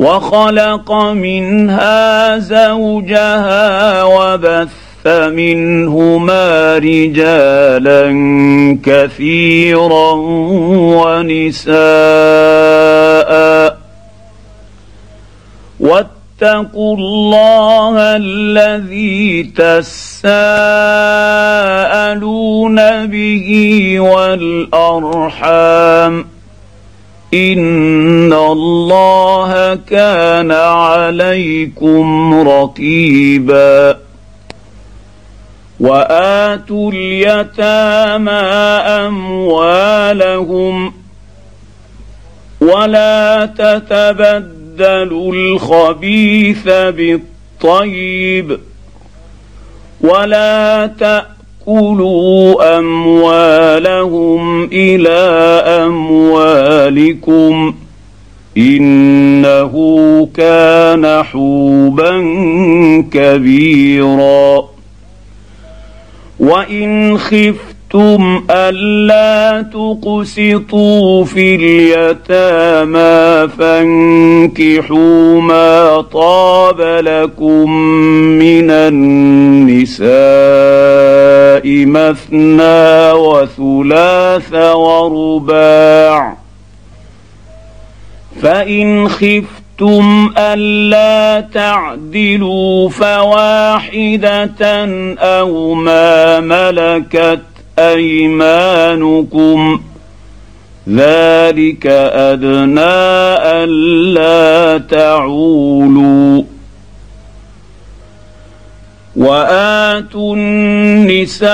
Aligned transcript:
وخلق 0.00 0.92
منها 0.92 2.38
زوجها 2.38 4.04
وبث 4.04 5.06
منهما 5.06 6.78
رجالا 6.78 8.06
كثيرا 8.84 10.12
ونساء. 10.96 11.80
واتقوا 15.80 16.96
الله 16.96 18.16
الذي 18.16 19.42
تساءلون 19.42 20.26
به 23.06 24.00
والأرحام. 24.00 25.10
ان 27.34 28.32
الله 28.32 29.74
كان 29.74 30.52
عليكم 30.52 32.34
رقيبا 32.48 33.98
واتوا 35.80 36.92
اليتامى 36.92 38.30
اموالهم 39.06 40.92
ولا 42.60 43.46
تتبدلوا 43.46 45.32
الخبيث 45.32 46.68
بالطيب 46.68 48.60
ولا 50.00 50.86
تأتوا 50.86 51.39
تاكلوا 51.70 52.78
اموالهم 52.78 54.64
إلى 54.64 55.18
اموالكم 55.86 57.74
انه 58.56 59.74
كان 60.34 61.22
حوبا 61.22 62.10
كبيرا 63.12 64.64
وان 66.40 67.18
خفت 67.18 67.69
خفتم 67.90 68.44
الا 68.50 69.62
تقسطوا 69.62 71.24
في 71.24 71.54
اليتامى 71.54 73.48
فانكحوا 73.58 75.40
ما 75.40 76.00
طاب 76.00 76.80
لكم 76.80 77.72
من 78.38 78.70
النساء 78.70 80.10
مثنى 81.86 83.12
وثلاث 83.12 84.54
ورباع 84.54 86.36
فان 88.42 89.08
خفتم 89.08 90.30
الا 90.38 91.40
تعدلوا 91.40 92.88
فواحده 92.88 94.56
أو 95.18 95.74
ما 95.74 96.40
ملكت 96.40 97.49
أيمانكم 97.94 99.80
ذلك 100.88 101.86
أدنى 101.86 103.00
الا 103.64 104.78
تعولوا 104.78 106.42
وآتوا 109.16 110.36
النساء 110.36 111.50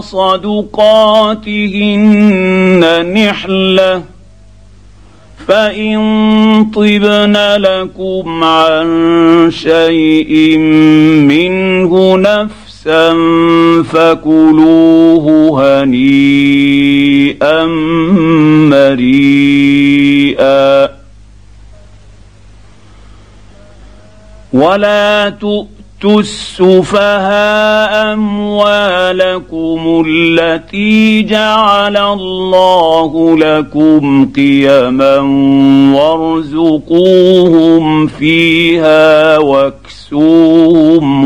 صدقاتهن 0.00 1.52
نحلة 3.14 4.02
فإن 5.48 6.00
طبن 6.74 7.36
لكم 7.56 8.44
عن 8.44 9.50
شيء 9.50 10.58
منه 11.28 12.16
فكلوه 13.82 15.26
هنيئا 15.82 17.64
مريئا 19.62 20.88
ولا 24.52 25.28
تؤتوا 25.40 26.20
السفهاء 26.20 28.12
اموالكم 28.12 30.04
التي 30.08 31.22
جعل 31.22 31.96
الله 31.96 33.36
لكم 33.38 34.28
قيما 34.36 35.18
وارزقوهم 35.98 38.06
فيها 38.06 39.38
واكسوهم 39.38 40.01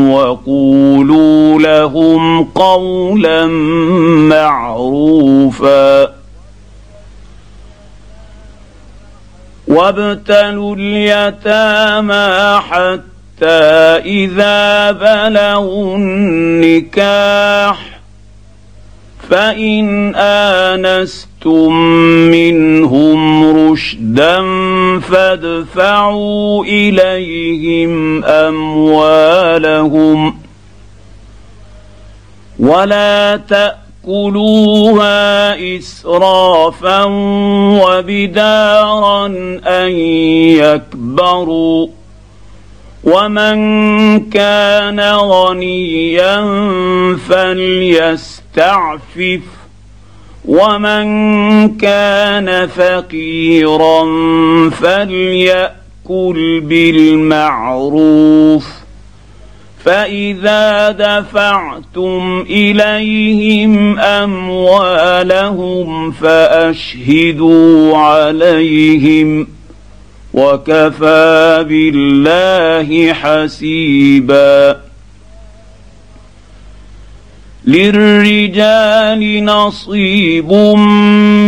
وقولوا 0.09 1.59
لهم 1.59 2.43
قولا 2.43 3.45
معروفا. 4.35 6.13
وابتلوا 9.67 10.75
اليتامى 10.79 12.61
حتى 12.61 13.65
إذا 14.05 14.91
بلغوا 14.91 15.97
النكاح. 15.97 17.96
فإن 19.29 20.15
آنستم 20.15 21.73
منهم 22.31 23.43
رشدا 23.71 24.41
فادفعوا 24.99 26.65
إليهم 26.65 28.23
أموالهم 28.23 29.67
ولا 32.59 33.39
تأكلوها 34.07 34.97
إسرافا 35.77 37.03
وبدارا 37.83 39.25
أن 39.67 39.91
يكبروا 40.57 41.87
ومن 43.03 43.57
كان 44.29 44.99
غنيا 45.15 46.41
فليستعفف 47.29 48.37
ومن 50.45 51.07
كان 51.77 52.67
فقيرا 52.67 54.03
فليأكل 54.69 56.61
بالمعروف 56.63 58.07
فإذا 59.85 60.91
دفعتم 60.91 62.45
إليهم 62.49 63.99
أموالهم 63.99 65.31
فأشهدوا 66.11 67.97
عليهم 67.97 69.43
ۖ 69.43 69.47
وكفى 70.33 71.65
بالله 71.69 73.13
حسيبا. 73.13 74.77
للرجال 77.67 79.45
نصيب 79.45 80.51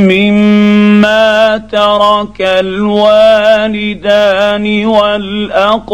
مما 0.10 1.58
ترك 1.72 2.42
الوالدان 2.42 3.26
والأقربون. 4.86 5.90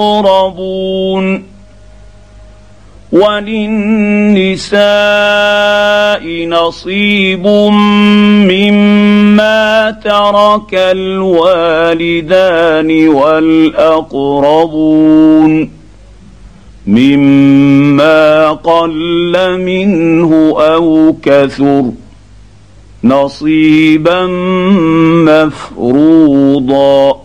وللنساء 3.11 4.75
نصيب 6.47 7.47
مما 7.47 9.24
ترك 10.03 10.73
الوالدان 10.73 11.87
والأقربون 13.07 14.95
مما 16.87 18.51
قل 18.51 19.59
منه 19.59 20.55
أو 20.59 21.15
كثر 21.23 21.91
نصيبا 23.03 24.25
مفروضا 25.25 27.24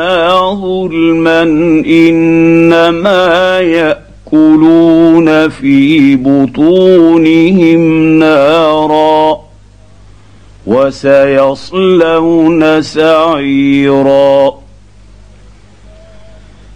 ظلما 0.60 1.42
إنما 1.86 3.60
يأكلون 3.60 5.48
في 5.48 6.16
بطونهم 6.16 8.08
نارا 8.18 9.40
وسيصلون 10.66 12.22
سعيرا 12.82 14.54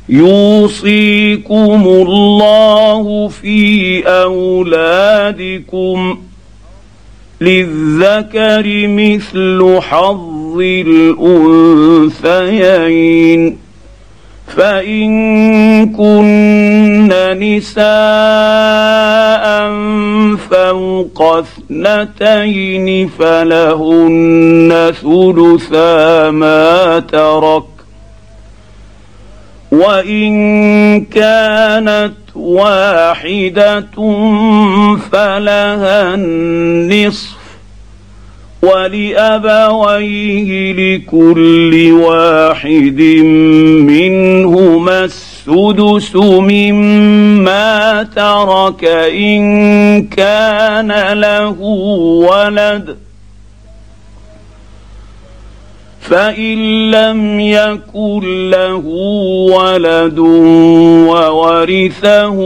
يوصيكم 0.08 1.82
الله 1.86 3.28
في 3.28 4.02
أولادكم 4.08 5.46
للذكر 7.40 8.86
مثل 8.88 9.78
حظ 9.80 10.60
الأنثيين. 12.20 13.58
فإن 14.56 15.12
كن 15.92 17.08
نساء 17.40 17.86
فوق 20.50 21.22
اثنتين 21.22 23.08
فلهن 23.08 24.92
ثلثا 25.02 26.30
ما 26.30 26.98
ترك. 26.98 27.64
وإن 29.72 31.00
كانت 31.04 32.25
واحدة 32.36 33.86
فلها 35.12 36.14
النصف 36.14 37.36
ولأبويه 39.46 40.72
لكل 40.72 41.92
واحد 41.92 43.00
منهما 43.80 45.04
السدس 45.04 46.16
مما 46.16 48.02
ترك 48.16 48.84
إن 49.14 49.42
كان 50.02 51.12
له 51.12 51.60
ولد 52.30 52.96
فان 56.10 56.90
لم 56.90 57.40
يكن 57.40 58.50
له 58.50 58.82
ولد 59.52 60.18
وورثه 61.08 62.38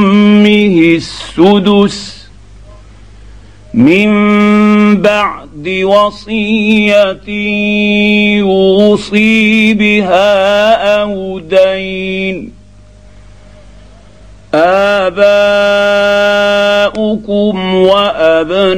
السدس 0.96 2.28
من 3.74 4.10
بعد 5.02 5.47
وصيه 5.66 7.20
يوصي 8.38 9.74
بها 9.74 10.72
أو 11.02 11.38
دين 11.38 12.58
آباؤكم 14.54 15.14
وأبناؤكم 17.74 18.68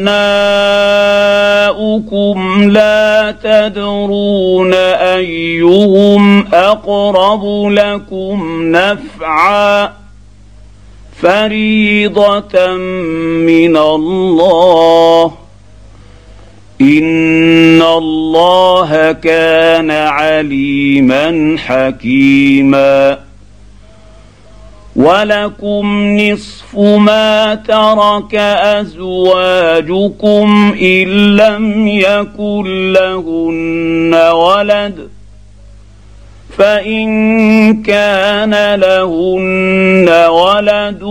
لا 2.71 3.37
تدرون 3.43 4.75
أيهم 4.75 6.47
أقرب 6.55 7.69
لكم 7.71 8.63
نفعا. 8.63 9.93
فريضة 11.23 12.77
من 13.47 13.77
الله. 13.77 15.40
ان 16.81 17.83
الله 17.83 19.13
كان 19.13 19.91
عليما 19.91 21.57
حكيما 21.59 23.19
ولكم 24.97 26.17
نصف 26.19 26.79
ما 26.79 27.55
ترك 27.55 28.35
ازواجكم 28.81 30.75
ان 30.83 31.37
لم 31.37 31.89
يكن 31.89 32.93
لهن 32.93 34.15
ولد 34.33 35.09
فإن 36.59 37.83
كان 37.83 38.75
لهن 38.75 40.09
ولد 40.29 41.03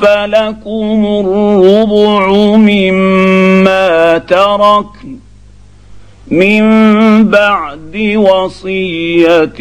فلكم 0.00 1.06
الربع 1.06 2.26
مما 2.56 4.18
تركن 4.18 5.16
من 6.30 6.64
بعد 7.30 7.96
وصية 8.16 9.60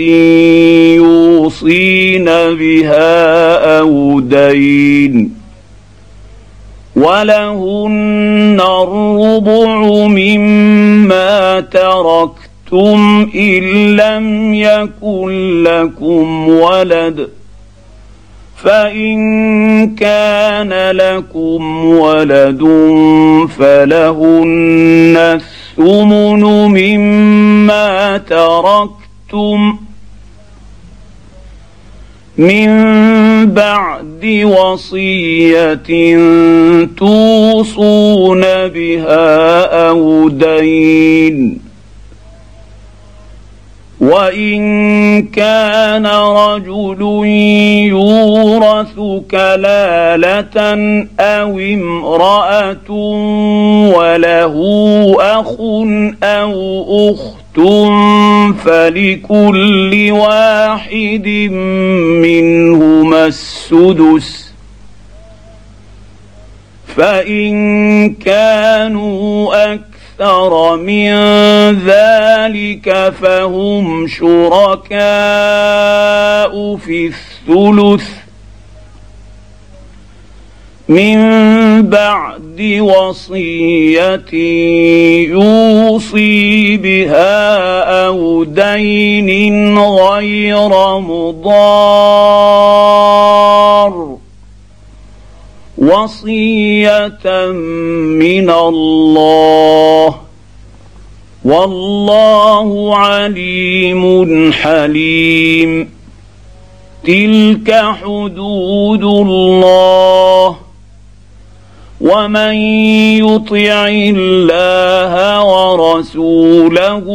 يوصين 0.96 2.26
بها 2.26 3.80
أو 3.80 4.20
دين 4.20 5.36
ولهن 6.96 8.62
الربع 8.62 10.08
مما 10.08 11.60
تركت 11.60 12.45
أَشْرَكْتُمْ 12.66 13.30
إِن 13.36 13.96
لَّمْ 13.96 14.54
يَكُن 14.54 15.64
لَّكُمْ 15.64 16.50
وَلَدٌ 16.50 17.28
فإن 18.64 19.96
كان 19.96 20.92
لكم 20.92 21.86
ولد 21.86 22.62
فلهن 23.58 25.16
الثمن 25.18 26.42
مما 26.72 28.18
تركتم 28.18 29.78
من 32.38 32.70
بعد 33.46 34.44
وصيه 34.44 35.84
توصون 36.98 38.42
بها 38.68 39.62
أو 39.90 40.30
دين 40.30 41.65
وان 44.02 45.22
كان 45.22 46.06
رجل 46.08 47.02
يورث 47.90 48.96
كلاله 49.32 50.58
أو 51.20 51.60
امراه 51.60 52.92
وله 53.96 54.56
اخ 55.20 55.56
أو 56.24 56.86
اخت 57.14 57.60
فلكل 58.66 60.12
واحد 60.12 61.28
منهما 62.22 63.26
السدس 63.26 64.54
فان 66.96 68.14
كانوا 68.14 69.74
أكثر 69.74 69.95
أكثر 70.20 70.76
من 70.76 71.12
ذلك 71.86 73.14
فهم 73.22 74.08
شركاء 74.08 74.96
في 76.78 77.12
الثلث 77.12 78.04
من 80.88 81.18
بعد 81.90 82.78
وصية 82.80 84.34
يوصي 85.28 86.78
بها 86.78 87.84
أو 88.08 88.44
دين 88.44 89.80
غير 89.80 91.00
مضار. 91.00 92.16
وصية 95.86 97.52
من 98.22 98.50
الله. 98.50 100.16
والله 101.46 102.96
عليم 102.96 104.52
حليم. 104.54 105.90
تلك 107.08 107.84
حدود 108.02 109.04
الله. 109.04 110.56
ومن 112.02 112.54
يطع 113.24 113.88
الله 113.88 115.44
ورسوله 115.44 117.06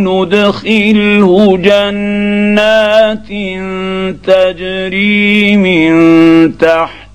ندخله 0.00 1.56
جنات 1.56 3.28
تجري 4.26 5.56
من 5.56 5.92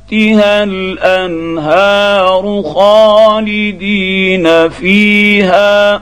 تحتها 0.08 0.64
الأنهار 0.64 2.64
خالدين 2.76 4.70
فيها. 4.70 6.02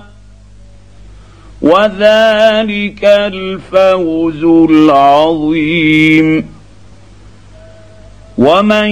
وذلك 1.62 3.04
الفوز 3.04 4.44
العظيم. 4.72 6.56
ومن 8.38 8.92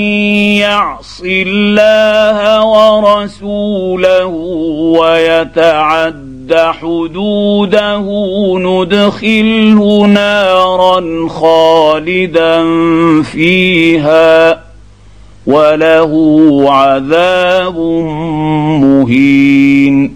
يعص 0.60 1.22
الله 1.26 2.66
ورسوله 2.66 4.26
ويتعد 5.00 6.74
حدوده 6.82 8.06
ندخله 8.58 10.06
نارا 10.06 11.30
خالدا 11.30 12.64
فيها. 13.24 14.63
وله 15.46 16.12
عذاب 16.72 17.78
مهين 18.82 20.16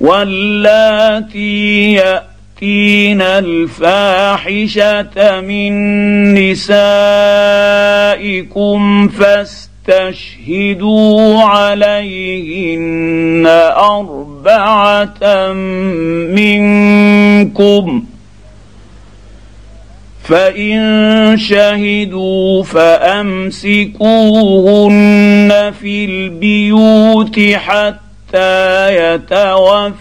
واللاتي 0.00 1.92
ياتين 1.92 3.22
الفاحشه 3.22 5.06
من 5.40 5.72
نسائكم 6.34 6.68
فاستشهدوا 9.88 11.42
عليهن 11.42 13.46
اربعه 13.76 15.52
منكم 16.32 18.04
فان 20.28 21.36
شهدوا 21.38 22.62
فامسكوهن 22.62 24.02
في 25.80 26.04
البيوت 26.04 27.40
حتى 27.40 28.96
يتوفاهن 29.14 29.94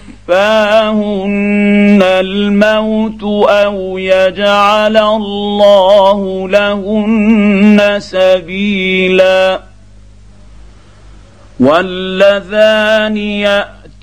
الموت 2.03 3.23
أو 3.49 3.97
يجعل 3.97 4.97
الله 4.97 6.49
لهن 6.49 7.95
سبيلا 7.99 9.59
واللذان 11.59 13.17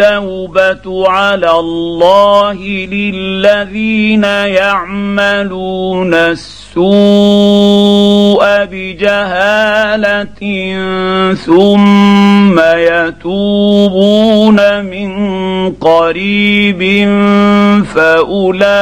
التوبه 0.00 1.08
على 1.08 1.50
الله 1.50 2.54
للذين 2.86 4.24
يعملون 4.24 6.14
السوء 6.14 6.84
بجهاله 8.64 10.26
ثم 11.34 12.60
يتوبون 12.76 13.64
من 14.84 15.10
قريب 15.72 16.82
فاولئك 17.94 18.80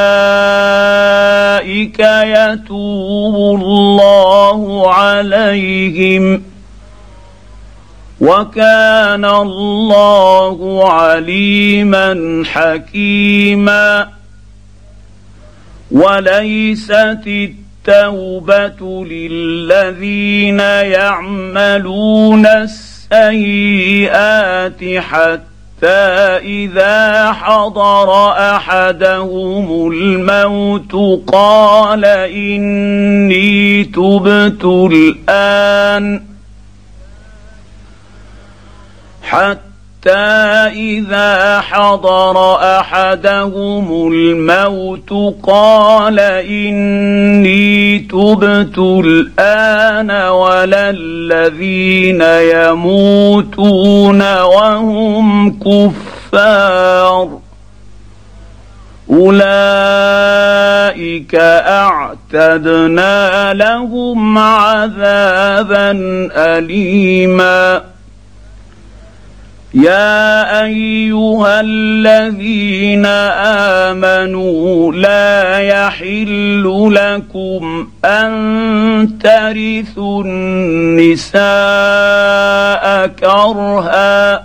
يتوب 2.25 3.61
الله 3.61 4.93
عليهم 4.93 6.54
وكان 8.25 9.25
الله 9.25 10.89
عليما 10.91 12.43
حكيما. 12.45 14.07
وليست 15.91 17.23
التوبة 17.27 19.05
للذين 19.05 20.59
يعملون 20.59 22.45
السيئات 23.11 23.93
حتى 24.97 25.87
إذا 26.41 27.31
حضر 27.31 28.31
أحدهم 28.31 29.91
الموت 29.91 30.95
قال 31.27 32.05
إني 32.05 33.83
تبت 33.83 34.65
الآن. 34.65 36.34
حتى 39.25 39.59
إذا 40.75 41.61
حضر 41.61 42.55
أحدهم 42.79 44.11
الموت 44.13 45.13
قال 45.43 46.19
إني 46.19 47.99
تبت 47.99 48.77
الآن 48.77 50.11
ولا 50.11 50.89
الذين 50.89 52.21
يموتون 52.21 54.41
وهم 54.41 55.59
كفار. 55.59 57.39
أولئك 59.09 60.05
أعتدنا 62.35 63.53
لهم 63.53 64.37
عذابا 64.37 65.91
اليما. 66.35 67.94
يا 69.75 70.63
أيها 70.63 71.61
الذين 71.61 73.05
آمنوا 73.85 74.93
لا 74.93 75.59
يحل 75.59 76.89
لكم 76.91 77.87
أن 78.05 79.19
ترثوا 79.23 80.23
النساء 80.23 81.37
كرها 83.07 84.44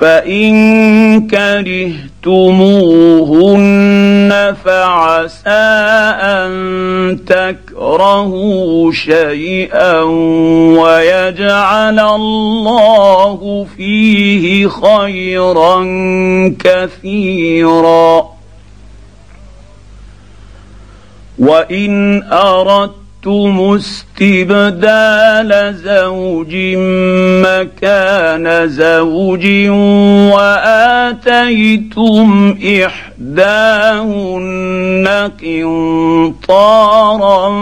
فإن 0.00 1.28
كرهتموهن 1.28 2.04
فعسى 4.64 5.48
أن 6.20 7.24
تكرهوا 7.26 8.92
شيئا 8.92 10.00
ويجعل 10.80 12.00
الله 12.00 13.66
فيه 13.76 14.68
خيرا 14.68 15.84
كثيرا. 16.64 18.34
وإن 21.38 22.22
أردت 22.22 23.03
اردتم 23.26 23.60
استبدال 23.60 25.50
زوج 25.74 26.54
مكان 27.44 28.68
زوج 28.68 29.46
واتيتم 30.34 32.30
احداهن 32.84 35.06
قنطارا 36.50 37.52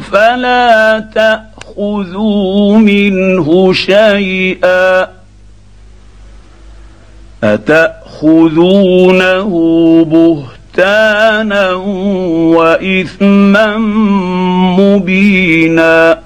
فلا 0.00 1.04
تاخذوا 1.14 2.78
منه 2.78 3.72
شيئا 3.72 5.08
اتاخذونه 7.44 9.44
بهتانا 10.04 10.51
بهتانا 10.76 11.72
وإثما 12.56 13.76
مبينا. 14.78 16.18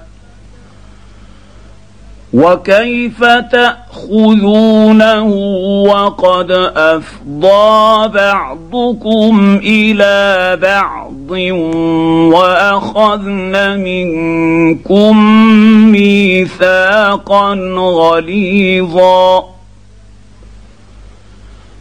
وكيف 2.33 3.23
تأخذونه 3.51 5.23
وقد 5.87 6.51
أفضى 6.75 8.07
بعضكم 8.07 9.59
إلى 9.63 10.57
بعض 10.61 11.31
وأخذن 12.33 13.79
منكم 13.79 15.17
ميثاقا 15.91 17.53
غليظا. 17.77 19.56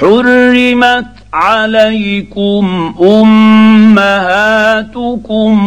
حرمت 0.00 1.04
عليكم 1.34 2.94
امهاتكم 3.00 4.14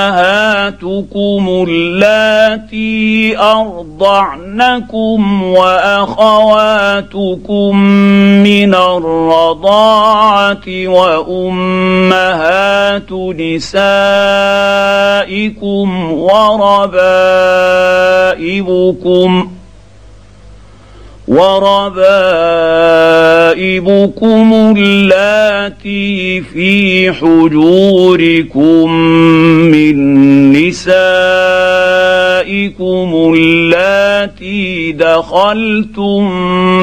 اللاتي 1.68 3.38
أرضعنكم 3.38 5.42
وأخواتكم 5.42 7.76
من 8.42 8.74
الرضاعة 8.74 10.66
وأمهات 10.86 11.52
نسائكم 13.12 13.74
وربائبكم 16.12 17.14
وربائبكم 23.14 24.74
اللاتي 24.78 26.40
في 26.40 27.12
حجوركم 27.12 28.90
من 29.70 29.96
نسائكم 30.52 31.34
اللاتي 33.36 34.92
دخلتم 34.92 36.28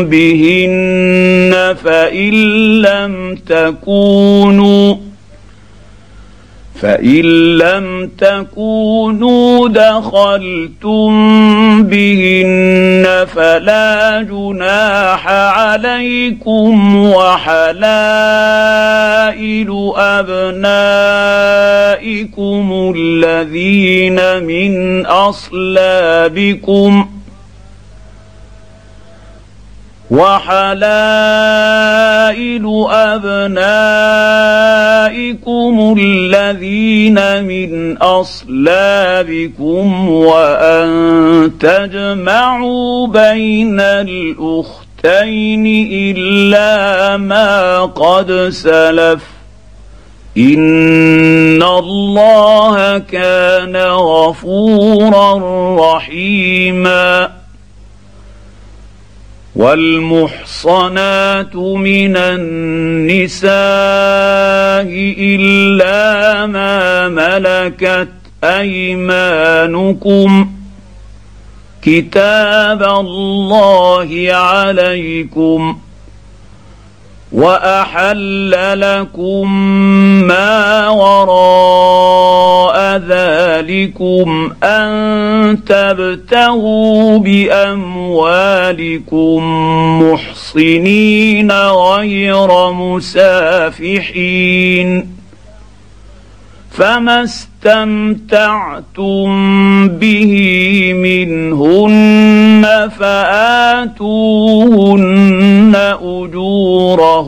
بهن 0.05 1.75
فإن 1.83 2.33
لم 2.81 3.35
تكونوا 3.49 4.95
فإن 6.81 7.21
لم 7.57 8.11
تكونوا 8.17 9.69
دخلتم 9.69 11.11
بهن 11.83 13.25
فلا 13.35 14.21
جناح 14.21 15.27
عليكم 15.27 16.95
وحلائل 17.05 17.71
أبنائكم 19.95 21.03
الذين 22.97 24.43
من 24.43 25.05
أصلابكم 25.05 26.31
وحلائل 30.11 30.65
أبنائكم 32.91 33.55
الذين 35.99 37.43
من 37.43 37.97
أصلابكم 37.97 39.85
وأن 40.09 41.51
تجمعوا 41.59 43.07
بين 43.07 43.79
الأختين 43.79 45.65
إلا 45.91 47.17
ما 47.17 47.81
قد 47.85 48.49
سلف 48.49 49.23
إن 50.37 51.63
الله 51.63 52.97
كان 52.97 53.75
غفورا 53.77 55.33
رحيما 55.79 57.40
والمحصنات 59.55 61.55
من 61.55 62.17
النساء 62.17 63.51
إلا 65.17 66.45
ما 66.45 67.09
ملكت 67.09 68.07
أيمانكم. 68.43 70.51
كتاب 71.81 72.83
الله 72.83 74.27
عليكم 74.31 75.77
وأحل 77.31 78.51
لكم 78.81 79.53
ما 80.27 80.89
وراء 80.89 82.60
ذلكم 82.97 84.51
أن 84.63 85.57
تبتغوا 85.65 87.17
بأموالكم 87.19 87.81
محصنين 90.01 91.51
غير 91.51 92.71
مسافحين. 92.71 94.11
فما 96.71 97.23
استمتعتم 97.23 98.27
به 99.87 100.33
منهن 100.93 102.89
فآتوهن 102.99 104.15
أجورهن 106.03 107.25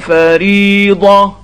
فريضة. 0.00 1.43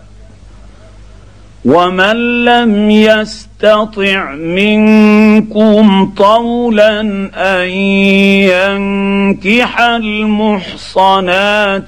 ومن 1.65 2.45
لم 2.45 2.91
يستطع 2.91 4.31
منكم 4.35 6.05
طولا 6.17 6.99
ان 7.35 7.69
ينكح 8.49 9.79
المحصنات 9.81 11.13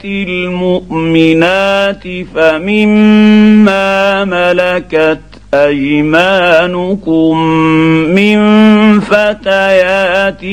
المؤمنات 0.06 2.04
فمما 2.36 4.26
ملكت 4.26 5.20
ايمانكم 5.54 7.38
من 8.16 8.40
فتياتكم 9.00 10.46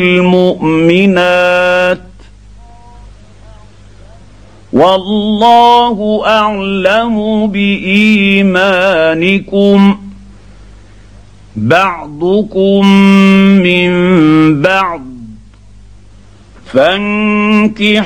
المؤمنات 0.00 1.98
والله 4.74 6.22
أعلم 6.26 7.46
بإيمانكم. 7.46 8.44
بعضكم 11.56 12.86
من 13.62 13.92
بعض 14.62 15.13
فانكحوهن 16.74 17.98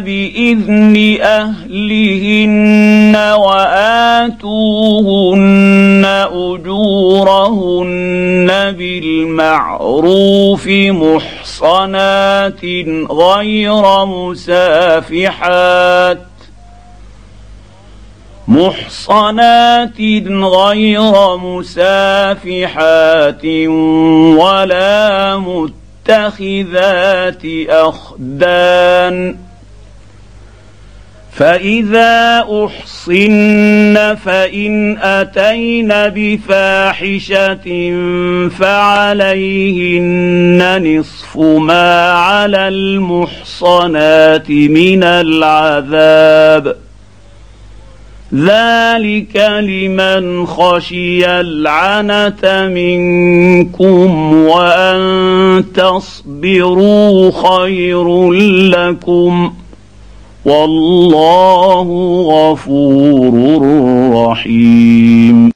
بإذن 0.00 1.18
أهلهن 1.22 3.16
وآتوهن 3.38 4.46
أجورهن 6.32 7.86
بالمعروف 8.78 10.68
محصنات 10.68 12.64
غير 13.10 14.04
مسافحات 14.06 16.18
محصنات 18.48 20.00
غير 20.30 21.36
مسافحات 21.36 23.44
ولا 24.36 25.36
مت 25.38 25.85
متخذات 26.08 27.42
أخدان. 27.68 29.36
فإذا 31.32 32.46
أحصن 32.64 34.16
فإن 34.24 34.98
أتين 34.98 35.88
بفاحشة 35.88 37.66
فعليهن 38.58 39.78
نصف 40.98 41.36
ما 41.38 42.12
على 42.12 42.68
المحصنات 42.68 44.50
من 44.50 45.04
العذاب. 45.04 46.85
ذلك 48.36 49.36
لمن 49.60 50.46
خشي 50.46 51.26
العنت 51.26 52.68
منكم 52.74 54.34
وان 54.34 55.64
تصبروا 55.74 57.30
خير 57.30 58.32
لكم 58.32 59.52
والله 60.44 61.88
غفور 62.28 63.62
رحيم 64.12 65.55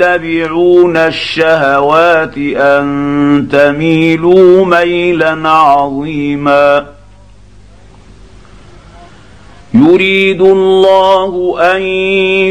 يتبعون 0.00 0.96
الشهوات 0.96 2.38
أن 2.38 3.48
تميلوا 3.52 4.64
ميلا 4.64 5.48
عظيما. 5.48 6.86
يريد 9.74 10.40
الله 10.40 11.56
أن 11.76 11.82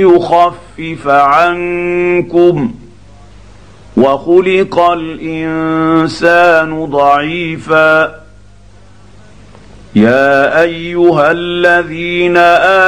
يخفف 0.06 1.08
عنكم 1.08 2.74
وخلق 3.98 4.80
الإنسان 4.80 6.86
ضعيفا. 6.86 8.22
يا 9.96 10.62
أيها 10.62 11.32
الذين 11.32 12.38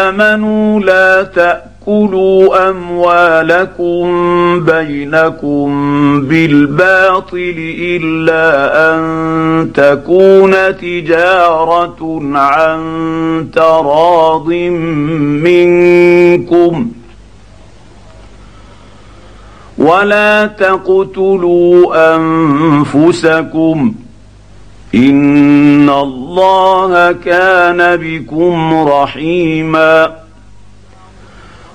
آمنوا 0.10 0.80
لا 0.80 1.24
تاكلوا 1.86 2.70
اموالكم 2.70 4.06
بينكم 4.66 5.70
بالباطل 6.28 7.76
الا 7.80 8.96
ان 8.96 9.72
تكون 9.74 10.78
تجاره 10.78 12.22
عن 12.34 12.82
تراض 13.56 14.48
منكم 15.44 16.92
ولا 19.78 20.46
تقتلوا 20.46 22.16
انفسكم 22.16 23.94
ان 24.96 25.90
الله 25.90 27.12
كان 27.12 27.98
بكم 27.98 28.88
رحيما 28.88 30.23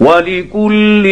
ولكل 0.00 1.02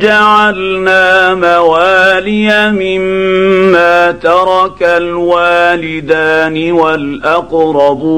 جعلنا 0.00 1.34
موالي 1.34 2.70
مما 2.70 4.10
ترك 4.12 4.82
الوالدان 4.82 6.72
والأقربون 6.72 8.08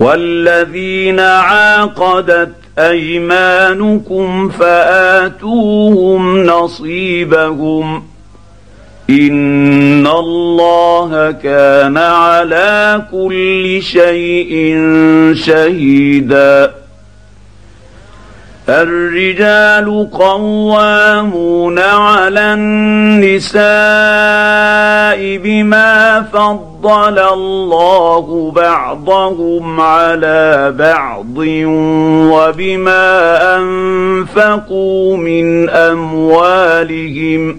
والذين 0.00 1.20
عاقدت 1.20 2.52
أيمانكم 2.78 4.48
فآتوهم 4.48 6.44
نصيبهم 6.46 8.02
إن 9.10 10.06
الله 10.06 11.30
كان 11.30 11.96
على 11.96 13.02
كل 13.12 13.82
شيء 13.82 14.76
شهيدا 15.34 16.71
الرجال 18.68 20.10
قوامون 20.12 21.78
على 21.78 22.40
النساء 22.54 23.62
بما 25.36 26.22
فضل 26.32 27.18
الله 27.18 28.52
بعضهم 28.56 29.80
على 29.80 30.74
بعض 30.78 31.38
وبما 32.32 33.38
أنفقوا 33.56 35.16
من 35.16 35.70
أموالهم 35.70 37.58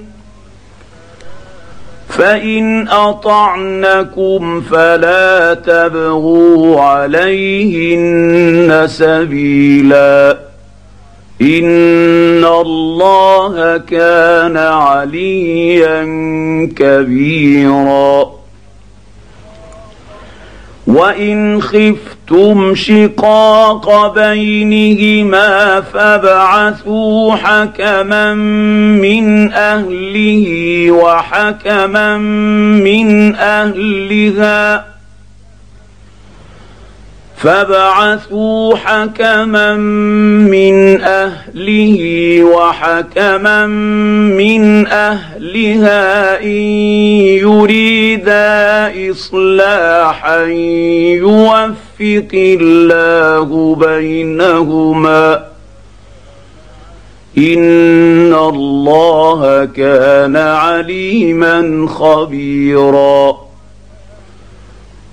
فان 2.11 2.87
اطعنكم 2.87 4.61
فلا 4.61 5.53
تبغوا 5.53 6.81
عليهن 6.81 8.83
سبيلا 8.87 10.39
ان 11.41 12.45
الله 12.45 13.77
كان 13.77 14.57
عليا 14.57 16.01
كبيرا 16.77 18.31
وان 20.87 21.61
خفتم 22.31 22.75
شقاق 22.75 24.13
بينهما 24.13 25.81
فابعثوا 25.81 27.35
حكما 27.35 28.33
من 28.33 29.51
أهله 29.51 30.47
وحكما 30.91 32.17
من 32.17 33.35
أهلها 33.35 34.85
فابعثوا 37.37 38.75
حكما 38.75 39.75
من 39.75 41.01
أهله 41.01 41.99
وحكما 42.43 43.67
من 43.67 44.87
أهلها 44.87 46.43
إن 46.43 46.49
يريدا 47.41 48.91
إصلاحا 49.11 50.45
يوفق 51.17 51.90
الله 52.35 53.75
بينهما 53.75 55.43
ان 57.37 58.33
الله 58.33 59.65
كان 59.65 60.35
عليما 60.35 61.87
خبيرا 61.89 63.37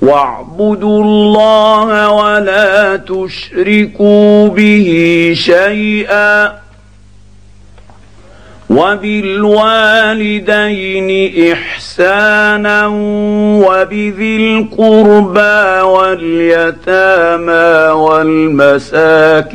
واعبدوا 0.02 1.02
الله 1.04 2.10
ولا 2.10 2.96
تشركوا 2.96 4.48
به 4.48 4.88
شيئا 5.36 6.67
وبالوالدين 9.98 11.10
إحسانا 11.52 12.86
وبذي 13.66 14.36
القربى 14.36 15.80
واليتامى 15.88 17.70
والمساكين 18.88 19.52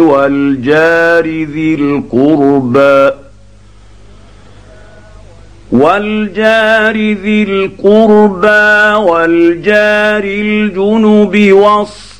والجار 0.00 1.26
ذي 1.26 1.74
القربى 1.74 3.10
والجار 5.72 6.96
ذي 6.96 7.42
القربى 7.42 8.94
والجار 9.10 10.24
الجنب 10.24 11.52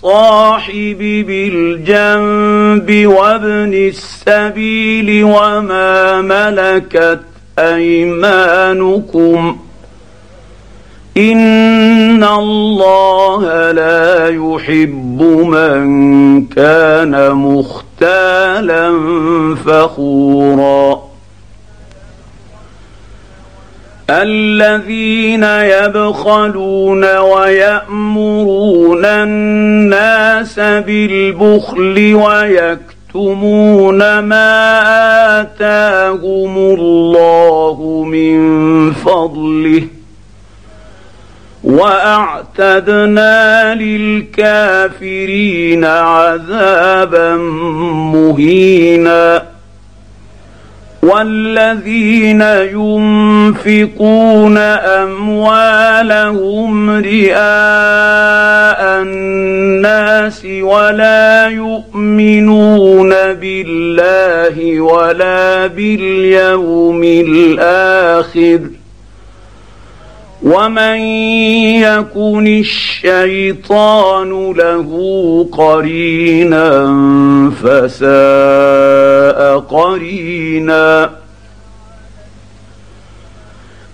والصاحب 0.07 0.99
بالجنب 1.27 3.07
وابن 3.07 3.75
السبيل 3.75 5.25
وما 5.25 6.21
ملكت 6.21 7.21
أيمانكم 7.59 9.57
إن 11.17 12.25
الله 12.25 13.71
لا 13.73 14.29
يحب 14.29 15.23
من 15.49 15.87
كان 16.47 17.33
مختالا 17.33 18.93
فخورا 19.67 21.06
الذين 24.11 25.45
يبخلون 25.45 27.17
ويأمرون 27.19 29.05
الناس 29.05 30.59
بالبخل 30.59 32.15
ويكتمون 32.15 34.19
ما 34.19 34.81
آتاهم 35.41 36.57
الله 36.57 38.05
من 38.09 38.93
فضله 38.93 39.83
وأعتدنا 41.65 43.35
للكافرين 43.75 45.85
عذابا 45.85 47.37
مهينا 48.15 49.56
والذين 51.07 52.41
ينفقون 52.73 54.57
أموالهم 55.03 56.91
رئاء 56.91 57.37
الناس 59.03 60.47
ولا 60.61 61.49
يؤمنون 61.49 63.11
بالله 63.11 64.81
ولا 64.81 65.67
باليوم 65.67 67.05
الآخر 67.05 68.61
ومن 70.43 70.97
يكن 71.81 72.47
الشيطان 72.47 74.53
له 74.53 74.91
قرينا 75.53 76.71
فساء 77.63 79.59
قرينا 79.59 81.11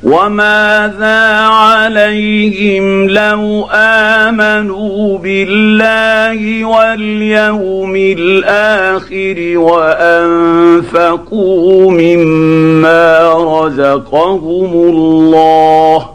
وماذا 0.03 1.47
عليهم 1.47 3.09
لو 3.09 3.69
امنوا 3.73 5.19
بالله 5.19 6.65
واليوم 6.65 7.97
الآخر 7.97 9.59
وانفقوا 10.79 11.93
مما 11.93 13.33
رزقهم 13.35 14.73
الله 14.73 16.12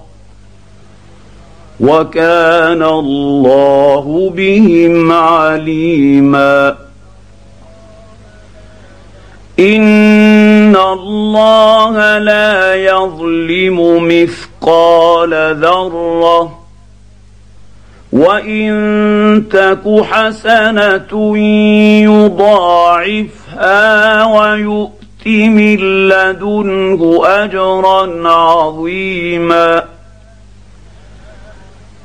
وكان 1.80 2.84
الله 2.84 4.32
بهم 4.36 5.12
عليما. 5.12 6.76
إن 9.60 10.76
الله 10.76 12.18
لا 12.18 12.76
يظلم 12.76 14.08
مثقال 14.08 15.56
ذرة. 15.62 16.60
وإن 18.14 19.44
تك 19.52 20.04
حسنة 20.04 21.38
يضاعفها 22.98 24.26
ويؤت 24.26 24.92
من 25.28 25.78
لدنه 26.10 27.22
أجرا 27.26 28.30
عظيما. 28.30 29.97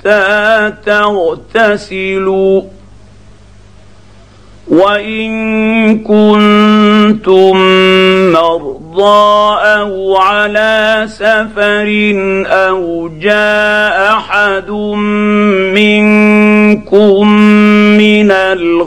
حتى 0.00 0.72
تغتسلوا. 0.86 2.62
وإن 4.68 5.98
كنتم 6.04 7.56
مرضى 8.32 9.56
أو 9.64 10.16
على 10.16 11.04
سفر 11.08 12.12
أو 12.46 13.10
جاء 13.20 14.12
أحد 14.12 14.70
منكم 15.74 17.28
من 17.98 18.30
الغائط 18.30 18.84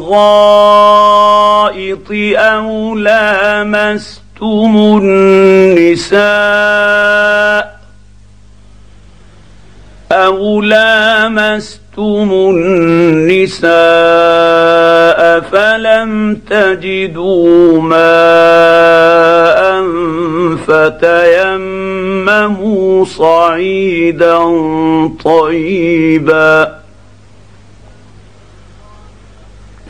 أو 2.37 2.95
لامستم 2.95 4.99
النساء 5.01 6.21
أو 10.31 10.61
لامستم 10.61 12.29
النساء 12.31 13.71
فلم 15.39 16.35
تجدوا 16.49 17.81
ماء 17.81 19.61
فتيمموا 21.71 23.05
صعيدا 23.05 24.39
طيبا 25.23 26.70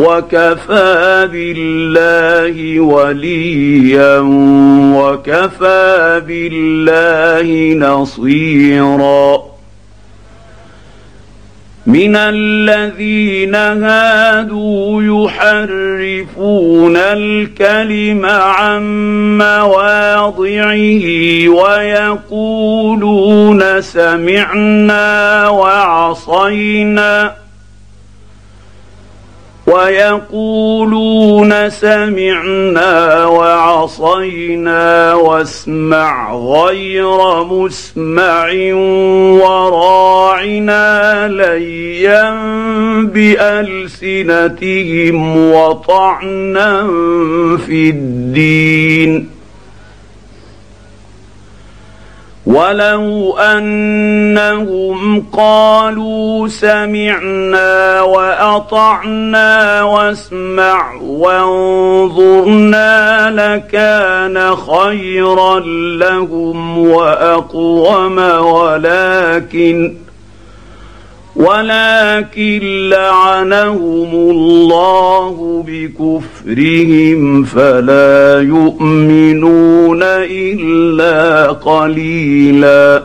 وكفى 0.00 1.28
بالله 1.32 2.80
وليا 2.80 4.18
وكفى 4.96 6.22
بالله 6.26 7.48
نصيرا. 7.88 9.50
من 11.86 12.16
الذين 12.16 13.54
هادوا 13.54 15.02
يحرفون 15.02 16.96
الكلم 16.96 18.26
عن 18.26 18.82
مواضعه 19.38 21.04
ويقولون 22.38 23.00
سمعنا 23.80 25.48
وعصينا. 25.48 27.39
ويقولون 29.72 31.70
سمعنا 31.70 33.24
وعصينا 33.26 35.14
واسمع 35.14 36.34
غير 36.34 37.44
مسمع 37.44 38.50
وراعنا 39.42 41.28
ليا 41.28 42.30
بألسنتهم 44.10 45.36
وطعنا 45.52 46.86
في 47.66 47.90
الدين 47.90 49.39
ولو 52.46 53.38
انهم 53.38 55.26
قالوا 55.32 56.48
سمعنا 56.48 58.00
واطعنا 58.02 59.82
واسمع 59.82 60.94
وانظرنا 61.02 62.60
لكان 63.30 64.56
خيرا 64.56 65.60
لهم 65.98 66.78
واقوم 66.78 68.18
ولكن 68.38 69.94
ولكن 71.40 72.88
لعنهم 72.88 74.10
الله 74.30 75.64
بكفرهم 75.66 77.44
فلا 77.44 78.40
يؤمنون 78.40 80.02
إلا 80.02 81.46
قليلا. 81.46 83.02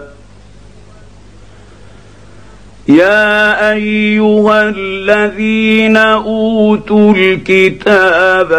يا 2.88 3.71
أيها 3.74 4.74
الذين 4.78 5.98
أوتوا 5.98 7.13
الكتاب 7.17 8.50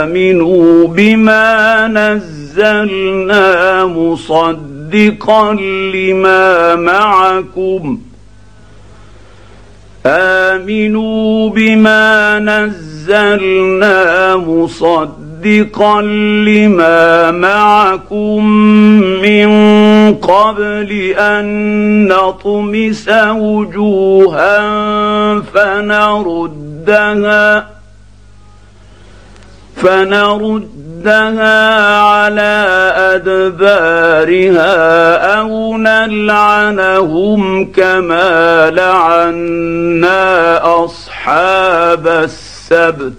آمنوا 0.00 0.88
بما 0.88 1.88
نزلنا 1.88 3.84
مصدقا 3.84 5.52
لما 5.94 6.74
معكم 6.76 7.98
امنوا 10.06 11.50
بما 11.50 12.38
نزلنا 12.38 14.36
مصدقا 14.36 16.02
لما 16.46 17.30
معكم 17.30 18.46
من 19.22 19.48
قبل 20.14 20.92
ان 21.18 22.08
نطمس 22.08 23.08
وجوها 23.30 24.60
فنردها 25.40 27.02
فنردها 29.82 31.98
على 31.98 32.66
أدبارها 33.14 34.74
أو 35.38 35.76
نلعنهم 35.76 37.72
كما 37.72 38.70
لعنا 38.70 40.60
أصحاب 40.84 42.06
السبت. 42.06 43.12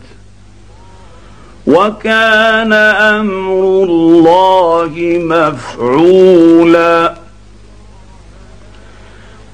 وكان 1.68 2.74
أمر 2.74 3.84
الله 3.84 5.22
مفعولا. 5.24 7.14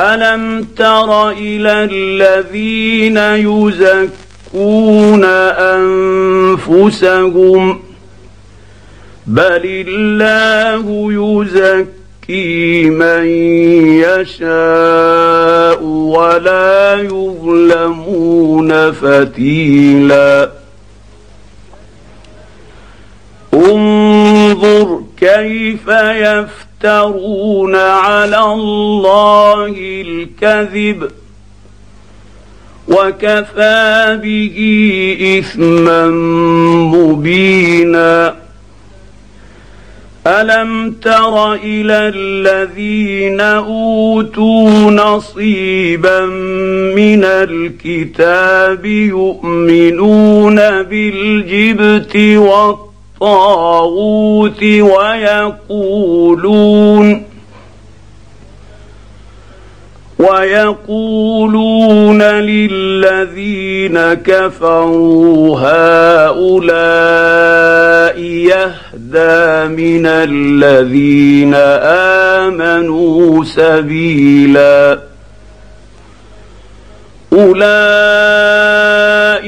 ألم 0.00 0.64
تر 0.76 1.30
إلى 1.30 1.88
الذين 1.92 3.16
يزكون 3.46 5.24
أنفسهم؟ 6.64 7.82
بل 9.26 9.84
الله 9.88 10.84
يزكي 11.12 12.90
من 12.90 13.24
يشاء 14.04 15.82
ولا 15.84 16.94
يظلمون 17.02 18.70
فتيلا. 18.92 20.50
انظر 23.54 25.02
كيف 25.20 25.88
يفتح 25.88 26.69
يفترون 26.84 27.76
على 27.76 28.40
الله 28.40 29.74
الكذب 29.78 31.10
وكفى 32.88 34.18
به 34.22 35.38
إثما 35.38 36.06
مبينا. 36.96 38.34
ألم 40.26 40.90
تر 41.02 41.54
إلى 41.54 42.12
الذين 42.14 43.40
أوتوا 43.40 44.70
نصيبا 44.90 46.26
من 46.96 47.24
الكتاب 47.24 48.86
يؤمنون 48.86 50.56
بالجبت 50.82 52.16
والطيب 52.16 52.89
الطاغوت 53.22 54.62
ويقولون 55.82 57.22
ويقولون 60.18 62.22
للذين 62.22 64.14
كفروا 64.14 65.58
هؤلاء 65.58 66.60
يهدى 68.20 69.68
من 69.82 70.06
الذين 70.06 71.54
آمنوا 72.44 73.44
سبيلا 73.44 74.98
أولئك 77.32 78.09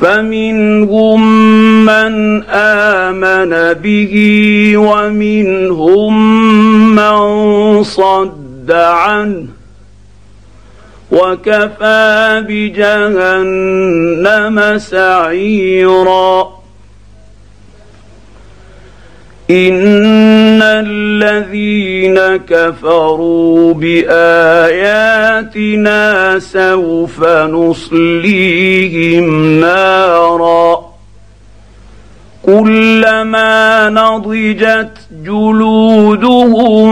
فمنهم 0.00 1.20
من 1.84 2.42
آمن 2.50 3.72
به 3.82 4.14
ومنهم 4.76 6.14
من 6.94 7.18
صد 7.82 8.70
عنه 8.72 9.46
وكفى 11.10 12.44
بجهنم 12.48 13.98
سعيرا. 14.78 16.58
ان 20.58 20.86
الذين 20.86 22.18
كفروا 22.36 23.74
باياتنا 23.74 25.18
سوف 26.38 27.24
نصليهم 27.54 28.80
نارا 29.60 30.88
كلما 32.46 33.88
نضجت 33.88 34.98
جلودهم 35.24 36.90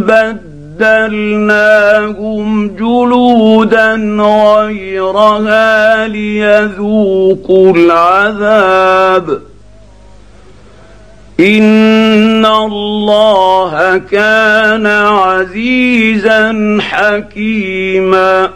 بد 0.00 0.48
بدلناهم 0.78 2.68
جلودا 2.68 3.94
غيرها 4.20 6.06
ليذوقوا 6.08 7.72
العذاب 7.76 9.40
ان 11.40 12.46
الله 12.46 14.00
كان 14.10 14.86
عزيزا 14.86 16.78
حكيما. 16.80 18.50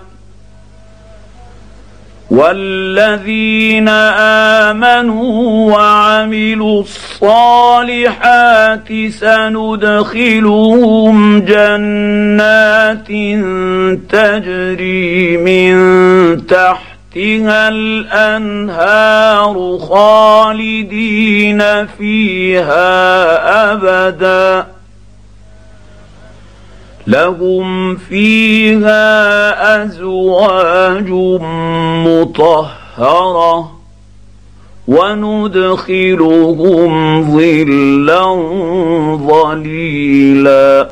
والذين 2.33 3.89
امنوا 4.68 5.72
وعملوا 5.72 6.83
الصالحات 6.83 8.89
سندخلهم 9.20 11.16
جنات 11.41 13.09
تجري 14.09 15.37
من 15.37 15.76
تحتها 17.12 17.68
الأنهار 17.68 19.78
خالدين 19.78 21.86
فيها 21.86 22.92
أبدا. 23.72 24.66
لهم 27.06 27.96
فيها 27.96 29.04
أزواج 29.84 31.08
مطهرة 32.06 33.72
وندخلهم 34.88 36.92
ظلا 37.38 38.24
ظليلا. 39.16 40.88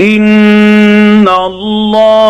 إن 0.00 1.28
الله 1.28 2.29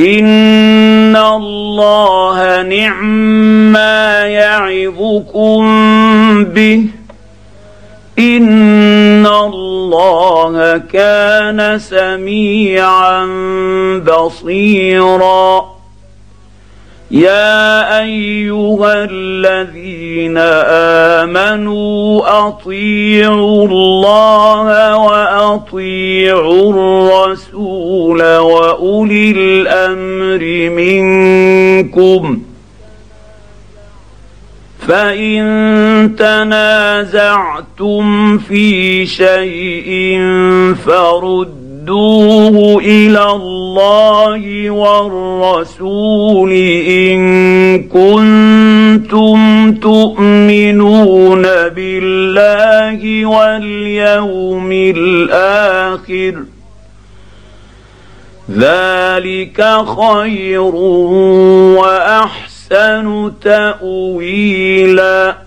ان 0.00 1.16
الله 1.16 2.62
نعم 2.62 3.72
ما 3.72 4.26
يعظكم 4.26 5.64
به 6.44 6.86
ان 8.18 9.26
الله 9.26 10.78
كان 10.92 11.78
سميعا 11.78 13.24
بصيرا 14.06 15.75
يا 17.10 18.02
أيها 18.02 19.06
الذين 19.10 20.38
آمنوا 21.18 22.48
أطيعوا 22.48 23.68
الله 23.68 24.96
وأطيعوا 24.96 26.72
الرسول 26.72 28.22
وأولي 28.22 29.30
الأمر 29.30 30.70
منكم. 30.70 32.42
فإن 34.88 35.44
تنازعتم 36.18 38.04
في 38.38 39.06
شيء 39.06 40.18
فرد 40.86 41.65
ردوه 41.86 42.82
إلى 42.82 43.22
الله 43.22 44.70
والرسول 44.70 46.52
ان 46.52 47.18
كنتم 47.82 49.72
تؤمنون 49.72 51.42
بالله 51.42 53.26
واليوم 53.26 54.72
الآخر 54.72 56.34
ذلك 58.50 59.76
خير 59.98 60.74
واحسن 61.78 63.32
تاويلا 63.42 65.45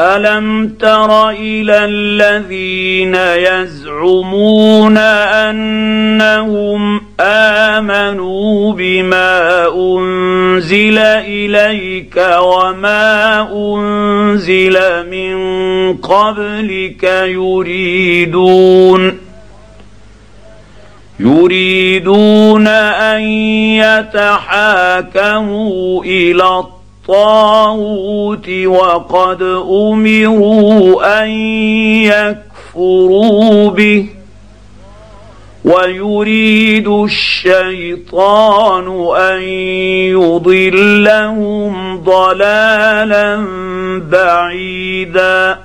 الم 0.00 0.68
تر 0.80 1.30
إلى 1.30 1.84
الذين 1.84 3.14
يزعمون 3.14 4.98
انهم 5.38 7.00
امنوا 7.20 8.72
بما 8.72 9.66
انزل 9.74 10.98
اليك 10.98 12.16
وما 12.40 13.40
انزل 13.52 14.78
من 15.10 15.36
قبلك 15.96 17.04
يريدون 17.26 19.18
يريدون 21.20 22.66
ان 22.66 23.20
يتحاكموا 24.40 26.04
إلى 26.04 26.44
الطاعه 26.44 26.79
الطاغوت 27.10 28.48
وقد 28.48 29.42
أمروا 29.70 31.22
أن 31.22 31.28
يكفروا 32.06 33.70
به 33.70 34.06
ويريد 35.64 36.88
الشيطان 36.88 38.86
أن 39.16 39.42
يضلهم 40.14 41.96
ضلالا 42.04 43.46
بعيدا 44.10 45.58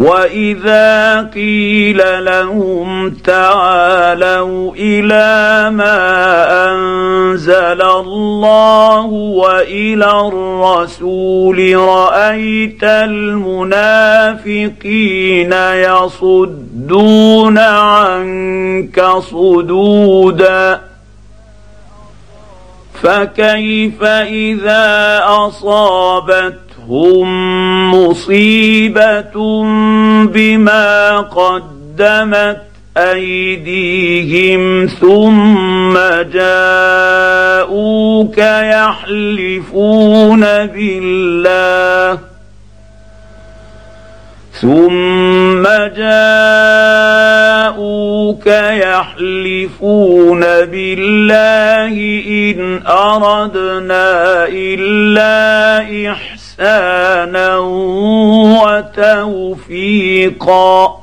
واذا 0.00 1.22
قيل 1.34 2.24
لهم 2.24 3.10
تعالوا 3.10 4.74
إلى 4.76 5.70
ما 5.76 6.00
انزل 6.72 7.82
الله 7.82 9.04
والى 9.04 10.28
الرسول 10.28 11.76
رايت 11.76 12.84
المنافقين 12.84 14.42
يصدون 15.72 17.58
عنك 17.58 19.04
صدودا 19.18 20.80
فكيف 23.02 24.04
اذا 24.04 25.20
اصابت 25.24 26.69
هم 26.90 27.94
مصيبة 27.94 29.62
بما 30.24 31.18
قدمت 31.20 32.62
أيديهم 32.96 34.86
ثم 34.86 35.98
جاءوك 36.32 37.58
يحلفون 38.78 40.40
بالله 40.40 42.29
ثم 44.60 45.62
جاءوك 45.96 47.26
يحلفون 48.86 50.40
بالله 50.40 51.94
ان 52.28 52.82
اردنا 52.86 54.46
الا 54.48 56.12
احسانا 56.12 57.56
وتوفيقا 59.68 60.99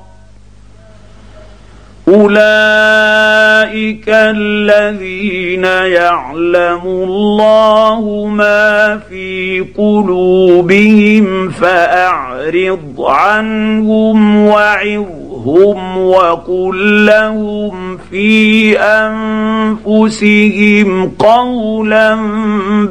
اولئك 2.07 4.03
الذين 4.07 5.63
يعلم 5.63 6.81
الله 6.85 8.25
ما 8.25 8.99
في 9.09 9.65
قلوبهم 9.77 11.49
فاعرض 11.49 12.95
عنهم 12.99 14.45
وعظهم 14.45 15.97
وقل 15.97 17.05
لهم 17.05 17.97
في 17.97 18.79
انفسهم 19.87 21.09
قولا 21.19 22.15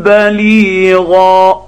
بليغا 0.05 1.66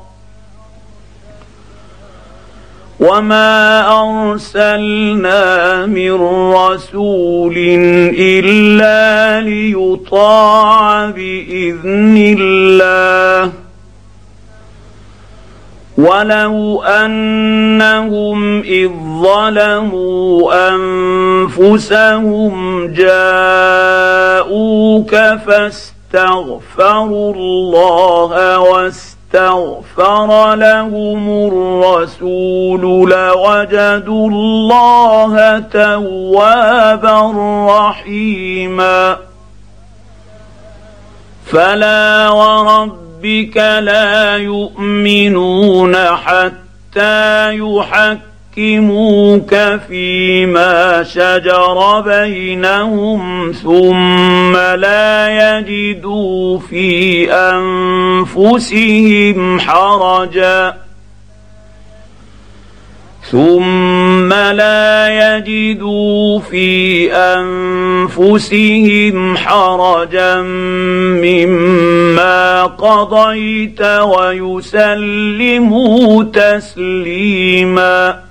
وما 3.01 3.87
ارسلنا 4.03 5.87
من 5.87 6.13
رسول 6.53 7.55
الا 8.19 9.41
ليطاع 9.41 11.11
باذن 11.11 12.37
الله 12.39 13.53
ولو 15.99 16.83
انهم 16.83 18.61
اذ 18.61 18.91
ظلموا 19.23 20.53
انفسهم 21.55 22.87
جاءوك 22.87 24.31
فاستغفروا 25.47 27.35
الله 27.35 28.59
واستغفروا 28.59 29.18
استغفر 29.35 30.55
لهم 30.55 31.49
الرسول 31.49 33.11
لوجدوا 33.11 34.29
الله 34.31 35.59
توابا 35.59 37.33
رحيما. 37.69 39.17
فلا 41.47 42.29
وربك 42.29 43.57
لا 43.57 44.37
يؤمنون 44.37 45.97
حتى 45.97 47.55
يحكموا 47.57 48.28
يحكموك 48.59 49.55
فيما 49.89 51.03
شجر 51.03 52.01
بينهم 52.01 53.53
ثم 53.53 54.57
لا 54.57 55.59
يجدوا 55.59 56.59
في 56.59 57.33
أنفسهم 58.35 59.61
حرجا. 59.61 60.75
ثم 63.31 64.33
لا 64.33 65.09
يجدوا 65.09 66.41
في 66.41 67.13
أنفسهم 68.13 69.37
حرجا 69.37 70.37
مما 71.23 72.65
قضيت 72.65 73.83
ويسلموا 74.03 76.25
تسليما. 76.25 78.28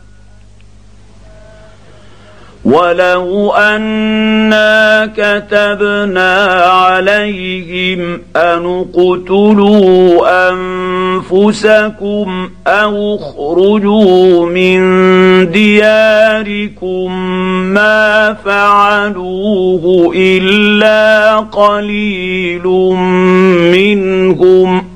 ولو 2.68 3.51
انا 3.51 5.05
كتبنا 5.18 6.36
عليهم 6.63 8.20
ان 8.36 8.86
اقتلوا 8.95 10.49
انفسكم 10.51 12.49
أو 12.68 13.15
اخرجوا 13.15 14.45
من 14.45 14.82
دياركم 15.51 17.11
ما 17.74 18.34
فعلوه 18.45 20.13
الا 20.15 21.38
قليل 21.38 22.68
منهم 23.72 24.86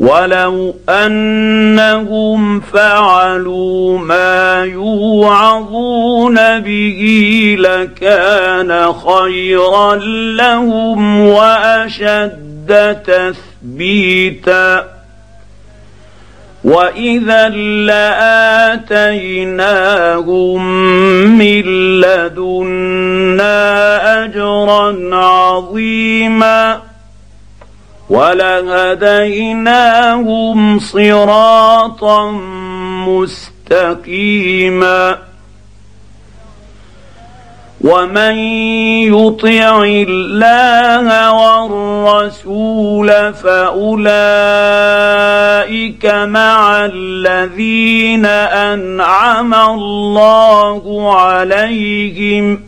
ولو 0.00 0.74
انهم 0.88 2.60
فعلوا 2.60 3.98
ما 3.98 4.64
يوعظون 4.64 6.60
به 6.60 7.56
لكان 7.58 8.92
خيرا 8.92 9.96
لهم 10.36 11.20
واشد 11.20 12.96
تثبيتا 13.06 14.98
واذا 16.64 17.48
لاتيناهم 18.68 18.98
من 21.38 21.62
لدنا 22.00 23.44
اجرا 24.24 25.16
عظيما 25.16 26.87
ولهديناهم 28.10 29.68
صراطا 30.78 32.30
مستقيما. 33.70 35.18
ومن 37.80 38.36
يطع 39.14 39.82
الله 39.84 41.32
والرسول 41.32 43.34
فأولئك 43.34 44.06
مع 46.06 46.84
الذين 46.84 48.26
أنعم 48.26 49.54
الله 49.54 51.14
عليهم 51.20 52.67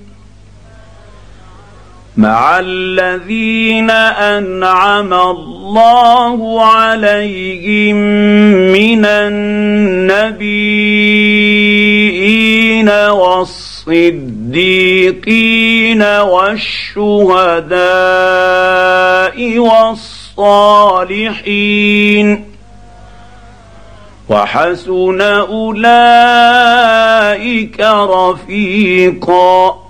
مع 2.20 2.58
الذين 2.58 3.90
أنعم 3.90 5.14
الله 5.14 6.64
عليهم 6.64 7.96
من 8.72 9.04
النبيين 9.04 10.20
والصديقين 13.08 13.62
والشهداء 16.02 17.78
والصالحين 20.38 21.34
وحسن 24.28 25.20
أولئك 25.20 25.80
رفيقا 27.90 29.89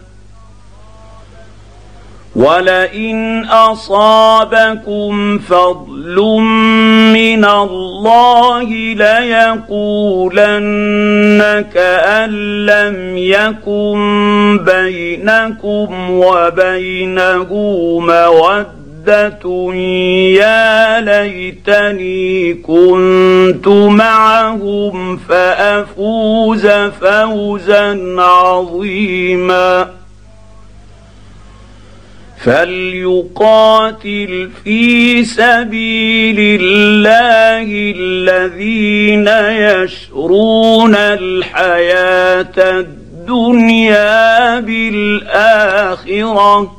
ولئن 2.35 3.45
اصابكم 3.45 5.39
فضل 5.39 6.15
من 7.13 7.45
الله 7.45 8.69
ليقولن 8.93 10.61
كان 11.73 12.29
لم 12.65 13.17
يكن 13.17 14.59
بينكم 14.65 16.11
وبينه 16.11 17.53
موده 17.99 19.73
يا 20.35 21.01
ليتني 21.01 22.53
كنت 22.53 23.67
معهم 23.67 25.17
فافوز 25.17 26.67
فوزا 27.01 27.99
عظيما 28.17 30.00
فليقاتل 32.43 34.49
في 34.63 35.25
سبيل 35.25 36.59
الله 36.61 37.67
الذين 37.97 39.27
يشرون 39.67 40.95
الحياة 40.95 42.53
الدنيا 42.57 44.59
بالاخره 44.59 46.71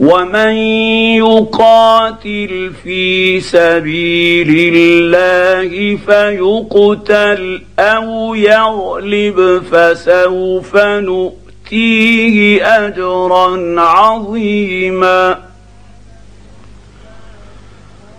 ومن 0.00 0.52
يقاتل 1.16 2.70
في 2.84 3.40
سبيل 3.40 4.74
الله 4.76 5.98
فيقتل 6.06 7.62
أو 7.78 8.34
يغلب 8.34 9.62
فسوف 9.70 10.76
نؤمن 10.76 11.47
نؤتيه 11.72 12.66
اجرا 12.86 13.80
عظيما 13.80 15.47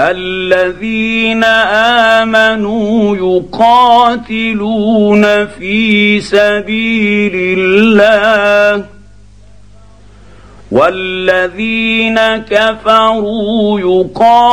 الذين 0.00 1.44
آمنوا 2.24 3.16
يقاتلون 3.16 5.24
في 5.46 6.20
سبيل 6.20 7.32
الله 7.58 8.84
والذين 10.70 12.18
كفروا 12.36 13.80
يقاتلون 13.80 14.52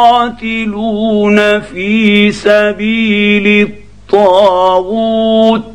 في 1.59 2.31
سبيل 2.31 3.69
الطاغوت 4.09 5.73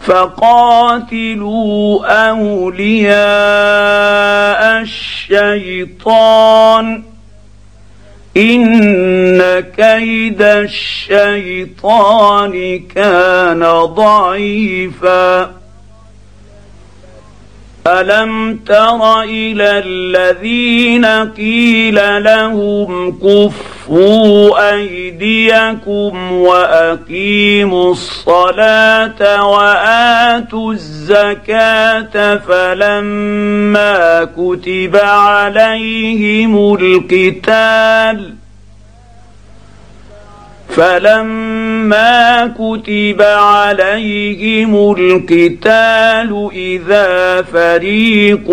فقاتلوا 0.00 2.06
أولياء 2.28 3.22
الشيطان 4.82 7.02
ان 8.36 9.60
كيد 9.76 10.42
الشيطان 11.82 12.52
كان 12.94 13.60
ضعيفا 13.84 15.61
الم 17.86 18.56
تر 18.66 19.22
إلى 19.22 19.82
الذين 19.86 21.04
قيل 21.06 22.24
لهم 22.24 23.18
كفوا 23.18 24.74
ايديكم 24.74 26.32
واقيموا 26.32 27.92
الصلاه 27.92 29.46
واتوا 29.50 30.72
الزكاه 30.72 32.36
فلما 32.36 34.24
كتب 34.24 34.96
عليهم 34.96 36.74
القتال 36.74 38.41
فلما 40.72 42.46
كتب 42.46 43.22
عليهم 43.22 44.92
القتال 44.92 46.48
اذا 46.52 47.42
فريق 47.42 48.50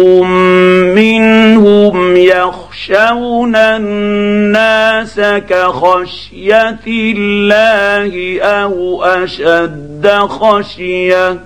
منهم 0.96 2.18
يخشون 2.18 3.56
الناس 3.56 5.20
كخشيه 5.20 6.80
الله 6.88 8.42
أو 8.42 9.04
اشد 9.04 10.08
خشيه 10.08 11.40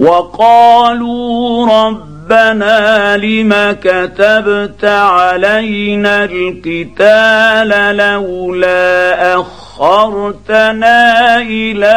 وقالوا 0.00 1.66
رب 1.66 2.15
ربنا 2.30 3.16
لم 3.16 3.76
كتبت 3.82 4.84
علينا 4.84 6.24
القتال 6.24 7.96
لولا 7.96 9.40
أخرتنا 9.40 11.38
إلى 11.40 11.94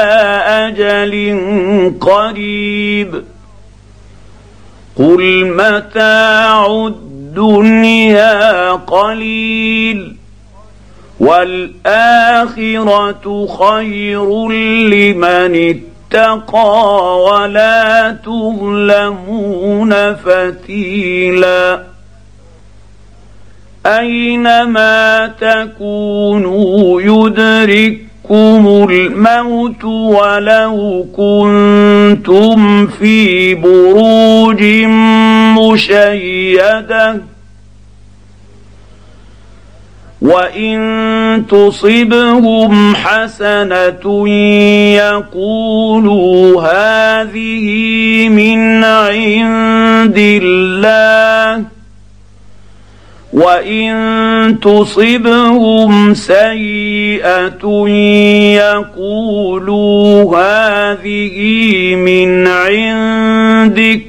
أجل 0.68 1.14
قريب. 2.02 3.24
قل 4.96 5.46
متاع 5.46 6.66
الدنيا 6.88 8.72
قليل 8.72 10.16
والآخرة 11.20 12.68
خير 13.60 14.50
لمن 14.50 15.56
اتقى. 15.56 15.99
ولا 16.16 18.12
تظلمون 18.26 19.92
فتيلا. 20.16 21.84
أينما 23.86 25.28
تكونوا 25.42 27.02
يدرككم 27.02 28.88
الموت 28.90 29.84
ولو 29.84 31.06
كنتم 31.18 32.88
في 32.88 33.56
بروج 33.56 34.64
مشيدة 35.60 37.22
وان 40.22 41.46
تصبهم 41.50 42.96
حسنه 42.96 44.30
يقولوا 45.00 46.62
هذه 46.62 47.68
من 48.30 48.84
عند 48.84 50.18
الله 50.18 51.66
وان 53.34 54.60
تصبهم 54.62 56.14
سيئه 56.14 57.88
يقولوا 58.60 60.38
هذه 60.38 61.38
من 61.96 62.48
عندك 62.48 64.09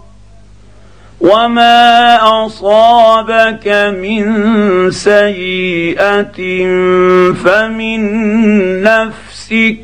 وما 1.21 2.17
اصابك 2.45 3.67
من 4.01 4.25
سيئه 4.91 6.39
فمن 7.33 8.01
نفسك 8.83 9.77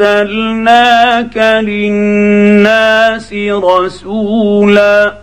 وارسلناك 0.00 1.36
للناس 1.64 3.32
رسولا 3.50 5.14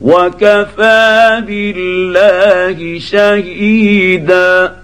وكفى 0.00 1.42
بالله 1.46 2.98
شهيدا 2.98 4.83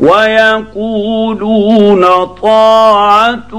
ويقولون 0.00 2.04
طاعة 2.42 3.50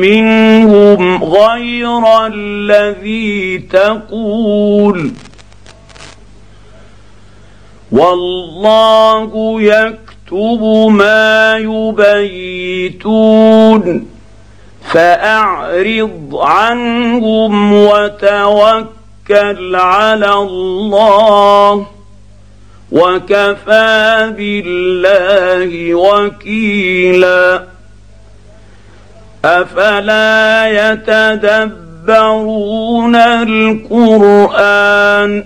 منهم 0.01 1.23
غير 1.23 2.27
الذي 2.27 3.57
تقول 3.57 5.11
والله 7.91 9.61
يكتب 9.61 10.61
ما 10.89 11.57
يبيتون 12.81 14.07
فأعرض 14.91 16.35
عنهم 16.35 17.73
وتوكل 17.73 19.75
على 19.75 20.33
الله 20.33 21.87
وكفى 22.91 24.33
بالله 24.37 25.95
وكيلا 25.95 27.63
أفلا 29.45 30.67
يتدبرون 30.91 33.15
القرآن 33.95 35.45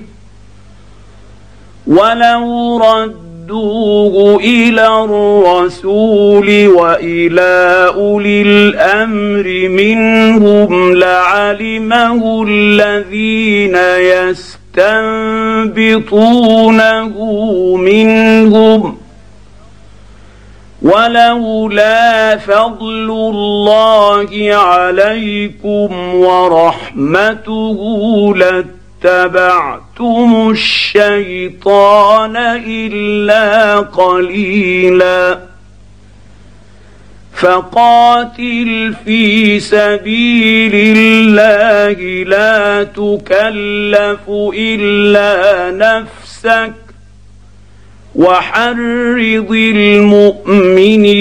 ولو 1.87 2.77
ردوه 2.77 4.39
إلى 4.39 4.87
الرسول 4.87 6.67
والى 6.67 7.91
اولي 7.95 8.41
الامر 8.41 9.69
منهم 9.69 10.93
لعلمه 10.93 12.45
الذين 12.47 13.75
يستنبطونه 15.75 17.15
منهم 17.77 18.97
ولولا 20.81 22.37
فضل 22.37 23.09
الله 23.09 24.55
عليكم 24.55 26.15
ورحمته 26.15 27.77
لت 28.35 28.80
اتبعتم 29.03 30.49
الشيطان 30.51 32.37
إلا 32.67 33.79
قليلا 33.79 35.39
فقاتل 37.35 38.93
في 39.05 39.59
سبيل 39.59 40.71
الله 40.75 42.23
لا 42.23 42.83
تكلف 42.83 44.29
إلا 44.53 45.71
نفسك 45.71 46.73
وحرض 48.15 49.51
المؤمنين 50.55 51.17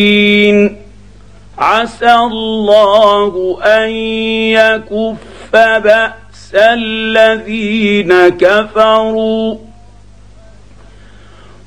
عسى 1.58 2.14
الله 2.14 3.58
أن 3.64 3.90
يكف 4.56 5.16
الذين 6.54 8.28
كفروا. 8.28 9.56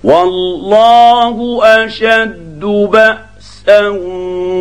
والله 0.03 1.59
أشد 1.63 2.59
بأسا 2.59 3.87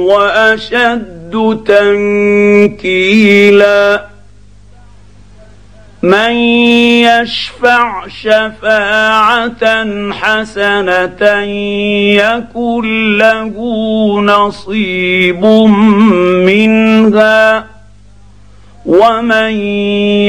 وأشد 0.06 1.62
تنكيلا. 2.76 4.04
من 6.02 6.32
يشفع 7.06 8.08
شفاعة 8.08 9.64
حسنة 10.12 11.40
يكن 12.14 13.18
له 13.18 13.54
نصيب 14.20 15.44
منها. 16.46 17.71
ومن 18.86 19.50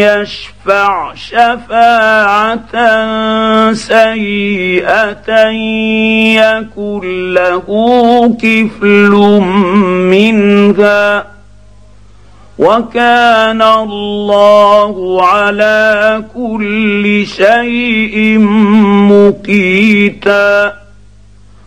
يشفع 0.01 1.13
شفاعه 1.15 2.73
سيئه 3.73 5.49
يكن 6.37 7.33
له 7.33 7.67
كفل 8.41 9.11
منها 10.11 11.25
وكان 12.59 13.61
الله 13.61 15.25
على 15.27 16.23
كل 16.35 17.25
شيء 17.27 18.37
مقيتا 19.09 20.82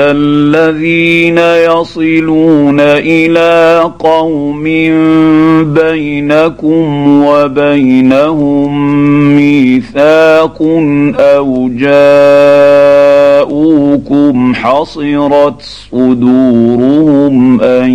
الا 0.00 0.10
الذين 0.10 1.38
يصلون 1.38 2.80
إلى 2.80 3.80
قوم 3.98 4.62
بينكم 5.74 7.06
وبينهم 7.26 8.70
ميثاق 9.36 10.62
أو 11.18 11.70
جاءوكم 13.38 14.54
حصرت 14.54 15.62
صدورهم 15.90 17.60
ان 17.60 17.90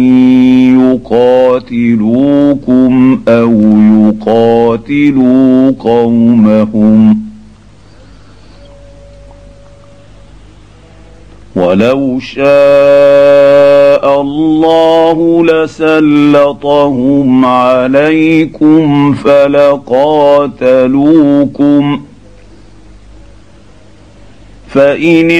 يقاتلوكم 1.61 3.21
أو 3.27 3.61
يقاتلوا 4.01 5.71
قومهم 5.79 7.20
ولو 11.61 12.19
شاء 12.19 14.21
الله 14.21 15.45
لسلطهم 15.45 17.45
عليكم 17.45 19.13
فلقاتلوكم 19.13 20.41
فإن 24.71 25.31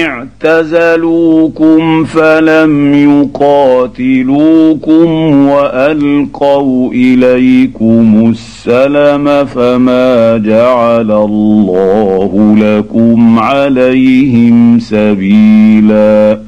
اعتزلوكم 0.42 2.04
فلم 2.04 2.94
يقاتلوكم 3.34 5.08
وألقوا 5.48 6.92
إليكم 6.92 8.30
السلم 8.30 9.44
فما 9.44 10.38
جعل 10.38 11.10
الله 11.10 12.54
لكم 12.58 13.38
عليهم 13.38 14.78
سبيلا 14.78 16.38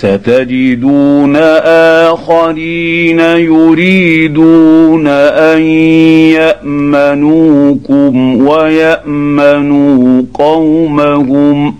ستجدون 0.00 1.36
آخرين 2.06 3.20
يريدون 3.20 5.06
أن 5.06 5.62
يأمنوكم 6.40 8.36
ويأمنوا 8.46 10.22
قومهم 10.34 11.74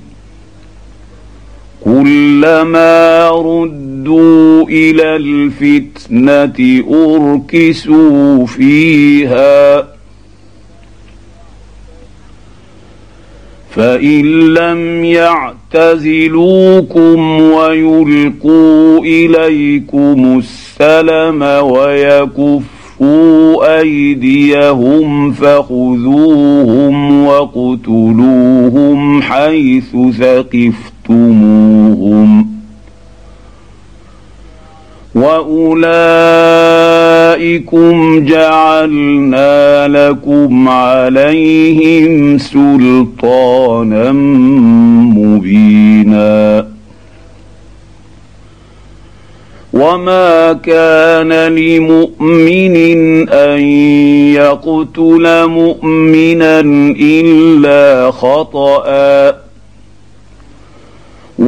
كلما 1.85 3.29
ردوا 3.31 4.65
إلى 4.69 5.17
الفتنة 5.17 6.85
أركسوا 6.91 8.47
فيها 8.47 9.89
فإن 13.71 14.55
لم 14.55 15.05
يعتزلوكم 15.75 17.41
ويلقوا 17.41 19.01
اليكم 19.05 20.39
السلم 20.39 21.43
ويكفوا 21.43 22.61
ايديهم 23.81 25.33
فخذوهم 25.33 27.25
واقتلوهم 27.25 29.23
حيث 29.23 29.97
ثقفتموهم 30.19 31.11
واولئكم 36.51 38.25
جعلنا 38.25 39.89
لكم 39.89 40.69
عليهم 40.69 42.39
سلطانا 42.39 44.13
مبينا 45.17 46.67
وما 49.73 50.53
كان 50.53 51.33
لمؤمن 51.55 52.77
ان 53.29 53.61
يقتل 54.35 55.47
مؤمنا 55.47 56.61
الا 57.01 58.11
خطأ 58.11 59.40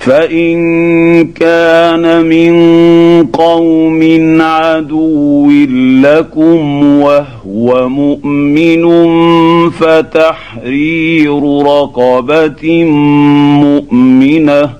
فإن 0.00 0.56
كان 1.26 2.26
من 2.26 2.52
قوم 3.26 4.00
عدو 4.40 5.50
لكم 6.02 6.84
وهو 7.00 7.88
مؤمن 7.88 8.84
فتحرير 9.70 11.42
رقبة 11.62 12.84
مؤمنة 13.64 14.79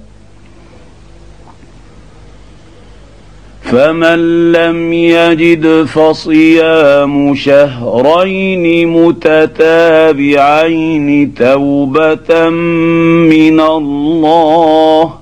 فمن 3.71 4.51
لم 4.51 4.93
يجد 4.93 5.83
فصيام 5.83 7.35
شهرين 7.35 8.87
متتابعين 8.87 10.33
توبه 11.33 12.49
من 13.29 13.59
الله 13.59 15.13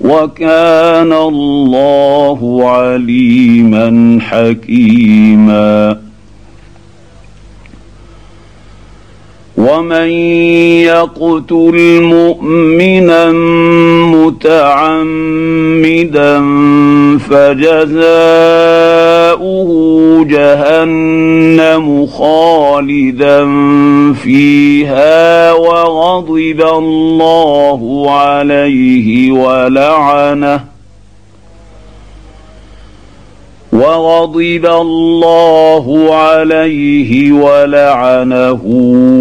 وكان 0.00 1.12
الله 1.12 2.70
عليما 2.70 4.18
حكيما 4.20 6.01
ومن 9.62 10.08
يقتل 10.82 12.00
مؤمنا 12.02 13.32
متعمدا 14.12 15.62
فجزاؤه 17.18 18.02
جهنم 20.28 22.06
خالدا 22.06 23.44
فيها 24.12 25.52
وغضب 25.52 26.60
الله 26.60 28.10
عليه 28.10 29.32
ولعنه 29.32 30.71
وغضب 33.82 34.66
الله 34.66 36.14
عليه 36.14 37.32
ولعنه 37.32 38.60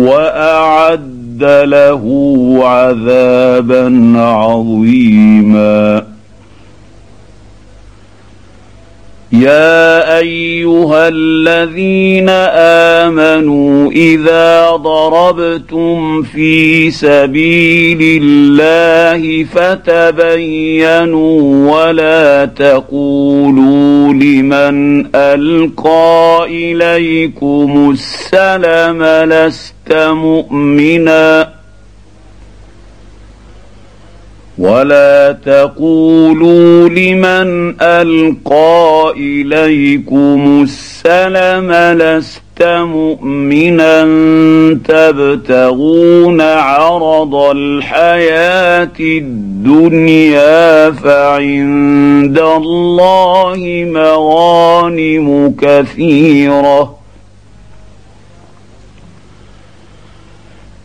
وأعد 0.08 1.44
له 1.44 2.04
عذابا 2.62 4.14
عظيما. 4.16 6.01
يا 9.42 10.18
ايها 10.20 11.08
الذين 11.08 12.30
امنوا 13.10 13.92
اذا 13.92 14.70
ضربتم 14.70 16.22
في 16.22 16.92
سبيل 16.92 18.22
الله 18.24 19.44
فتبينوا 19.44 21.32
ولا 21.74 22.46
تقولوا 22.46 24.14
لمن 24.14 25.06
القى 25.16 26.46
اليكم 26.50 27.96
السلم 27.98 29.04
لست 29.04 29.94
مؤمنا 29.94 31.51
ولا 34.62 35.38
تقولوا 35.46 36.90
لمن 36.90 37.74
القى 37.82 39.14
اليكم 39.18 40.64
السلم 40.64 41.72
لست 42.02 42.42
مؤمنا 42.64 44.04
تبتغون 44.86 46.42
عرض 46.42 47.36
الحياة 47.36 49.00
الدنيا 49.00 50.92
فعند 50.92 52.40
الله 52.40 53.86
مغانم 53.88 55.56
كثيره 55.62 57.01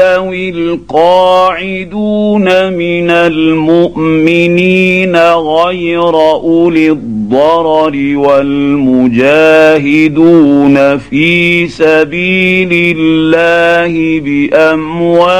يستوي 0.00 0.48
القاعدون 0.50 2.44
من 2.72 3.10
المؤمنين 3.10 4.36
غير 5.16 6.20
أولي 6.20 6.90
الضرر 6.90 8.16
والمجاهدون 8.16 9.18
في 10.98 11.68
سبيل 11.68 12.96
الله 12.98 14.20
بأموالهم 14.20 15.30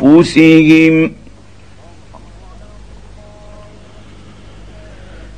وأنفسهم. 0.00 1.12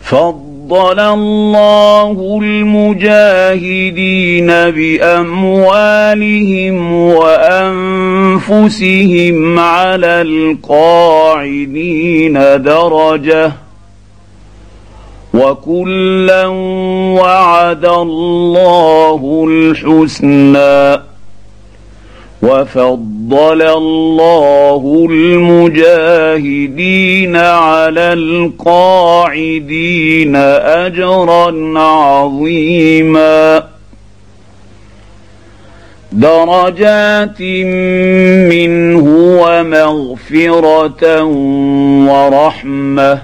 فضل 0.03 0.48
فضل 0.69 1.01
الله 1.01 2.39
المجاهدين 2.43 4.47
باموالهم 4.71 6.77
وانفسهم 8.43 9.59
على 9.59 10.23
القاعدين 10.23 12.33
درجه 12.63 13.53
وكلا 15.35 16.47
وعد 17.17 17.85
الله 17.85 19.47
الحسنى 19.49 21.03
وفضل 22.43 23.18
الله 23.35 25.07
المجاهدين 25.11 27.37
على 27.37 28.13
القاعدين 28.13 30.37
اجرا 30.37 31.79
عظيما. 31.79 33.63
درجات 36.13 37.43
منه 38.51 39.05
ومغفره 39.43 41.23
ورحمه. 42.09 43.19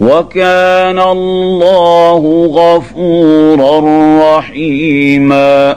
وكان 0.00 0.98
الله 0.98 2.50
غفورا 2.54 3.80
رحيما. 4.38 5.76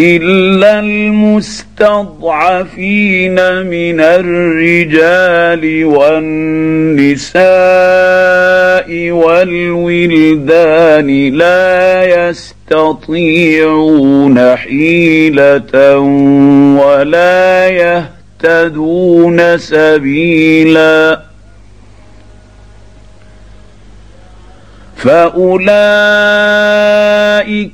الا 0.00 0.78
المستضعفين 0.78 1.66
من 3.66 4.00
الرجال 4.00 5.84
والنساء 5.84 7.40
والولدان 9.10 11.08
لا 11.34 12.04
يستطيعون 12.28 13.36
حيله 14.56 15.98
ولا 16.78 17.68
يهتدون 17.68 19.58
سبيلا 19.58 21.25
فاولئك 24.96 25.82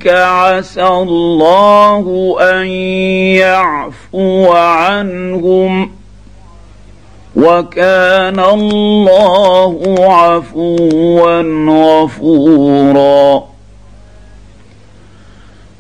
عسى 0.09 0.87
الله 0.87 2.37
ان 2.41 2.67
يعفو 3.37 4.53
عنهم 4.53 5.91
وكان 7.37 8.41
الله 8.41 9.97
عفوا 9.99 11.43
غفورا 11.69 13.52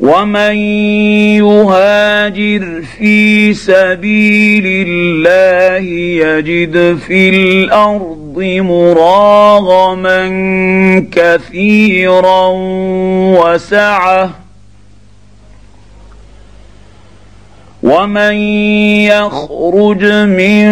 ومن 0.02 0.56
يهاجر 1.38 2.82
في 2.98 3.54
سبيل 3.54 4.86
الله 4.88 5.86
يجد 6.26 6.98
في 7.06 7.28
الأرض 7.28 8.34
مراغما 8.58 10.22
كثيرا 11.12 12.48
وسعه 13.38 14.41
ومن 17.82 18.34
يخرج 19.10 20.04
من 20.12 20.66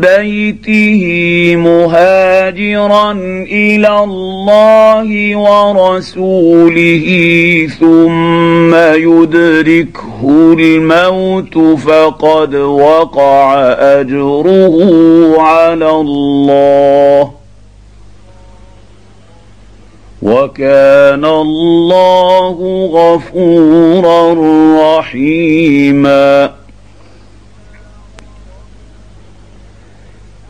بيته 0.00 1.02
مهاجرا 1.56 3.12
إلى 3.52 3.98
الله 4.04 5.36
ورسوله 5.36 7.06
ثم 7.80 8.74
يدركه 8.74 10.54
الموت 10.58 11.58
فقد 11.58 12.54
وقع 12.54 13.54
اجره 13.72 14.76
على 15.38 15.90
الله 15.90 17.39
وكان 20.22 21.24
الله 21.24 22.56
غفورا 22.92 24.34
رحيما. 24.98 26.60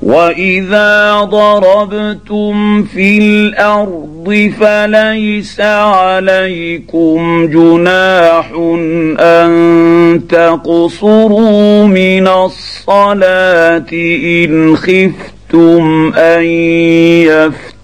وإذا 0.02 1.20
ضربتم 1.20 2.82
في 2.82 3.18
الأرض 3.18 4.52
فليس 4.60 5.60
عليكم 5.60 7.46
جناح 7.46 8.50
أن 9.20 10.20
تقصروا 10.28 11.86
من 11.86 12.28
الصلاة 12.28 13.92
إن 13.92 14.76
خفتم 14.76 16.12
أن 16.16 16.44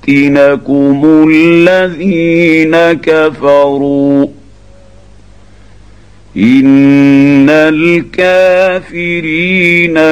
يفتنكم 0.09 1.29
الذين 1.33 2.77
كفروا. 2.93 4.27
إن 6.37 7.51
الكافرين 7.51 8.97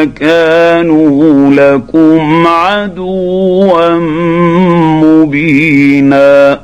كانوا 0.05 1.55
لكم 1.55 2.47
عدوا 2.47 3.99
مبينا. 5.03 6.64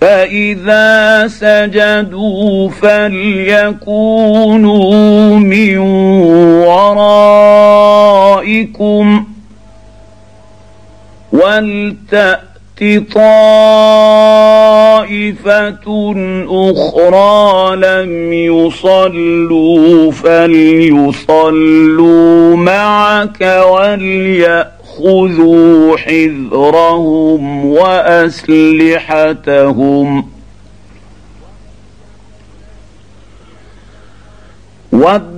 فإذا 0.00 1.28
سجدوا 1.28 2.68
فليكونوا 2.70 4.18
من 5.38 5.78
ورائكم 8.28 9.24
ولتأت 11.32 12.48
طائفة 14.78 16.14
أخرى 16.48 17.76
لم 17.76 18.32
يصلوا 18.32 20.12
فليصلوا 20.12 21.56
معك 22.56 23.40
وليأتوا 23.70 24.77
خذوا 24.98 25.96
حذرهم 25.96 27.66
واسلحتهم 27.66 29.08
ود 34.92 35.37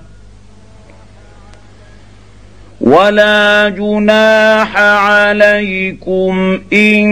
ولا 2.81 3.69
جناح 3.69 4.77
عليكم 4.77 6.59
إن 6.73 7.03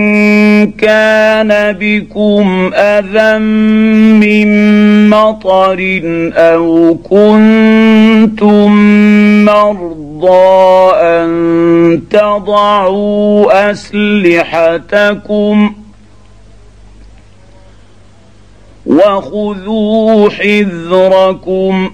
كان 0.72 1.76
بكم 1.80 2.72
أذى 2.74 3.38
من 4.20 4.50
مطر 5.10 6.02
أو 6.34 6.98
كنتم 7.04 8.72
مرضى 9.46 10.92
أن 10.96 12.02
تضعوا 12.10 13.72
أسلحتكم 13.72 15.74
وخذوا 18.86 20.30
حذركم 20.30 21.92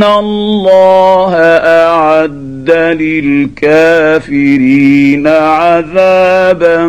ان 0.00 0.06
الله 0.06 1.34
اعد 1.34 2.70
للكافرين 3.80 5.26
عذابا 5.26 6.86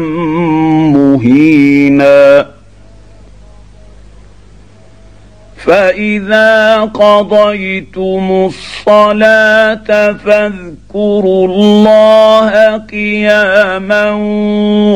مهينا 0.96 2.46
فاذا 5.66 6.82
قضيتم 6.82 8.50
الصلاه 8.50 10.14
فاذكروا 10.14 11.48
الله 11.48 12.78
قياما 12.78 14.12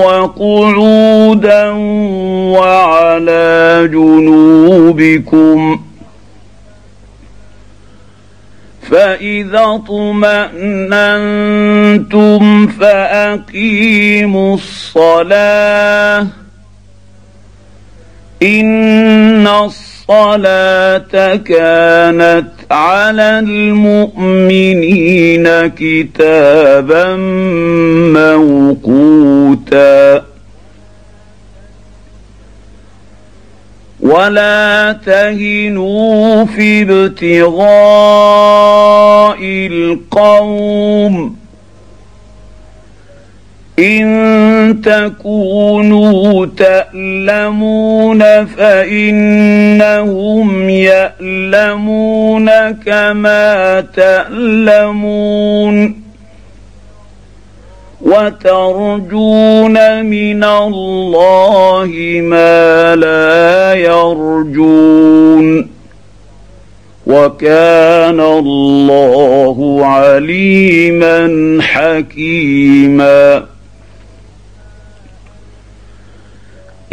وقعودا 0.05 1.69
وعلى 2.55 3.89
جنوبكم 3.91 5.79
فإذا 8.91 9.59
اطمأننتم 9.59 10.57
فأقيموا 12.67 14.55
الصلاة. 14.55 16.27
إن 18.43 19.47
الصلاة 19.47 21.35
كانت 21.35 22.47
على 22.71 23.39
المؤمنين 23.39 25.47
كتابا 25.67 27.15
موقوتا. 28.85 30.24
ولا 34.15 34.97
تهنوا 35.05 36.45
في 36.45 36.81
ابتغاء 36.81 37.67
القوم 39.41 41.35
ان 43.79 44.81
تكونوا 44.83 46.45
تالمون 46.45 48.45
فانهم 48.45 49.49
يالمون 50.69 52.71
كما 52.71 53.81
تالمون 53.95 56.04
وترجون 58.01 60.05
من 60.05 60.43
الله 60.43 61.91
ما 62.23 62.95
لا 62.95 63.73
يرجون 63.73 65.67
وكان 67.07 68.19
الله 68.19 69.79
عليما 69.85 71.57
حكيما 71.61 73.45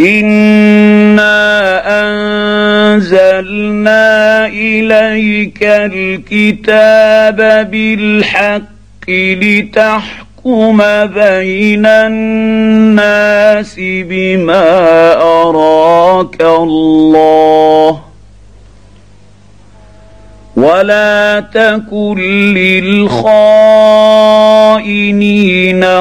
إنا 0.01 1.43
أنزلنا 2.95 4.47
إليك 4.47 5.62
الكتاب 5.62 7.37
بالحق 7.70 8.62
لتحكم 9.09 10.22
يحكم 10.47 11.06
بين 11.06 11.86
الناس 11.86 13.74
بما 13.78 15.12
أراك 15.23 16.43
الله 16.43 18.01
ولا 20.56 21.40
تكن 21.55 22.19
للخائنين 22.55 23.24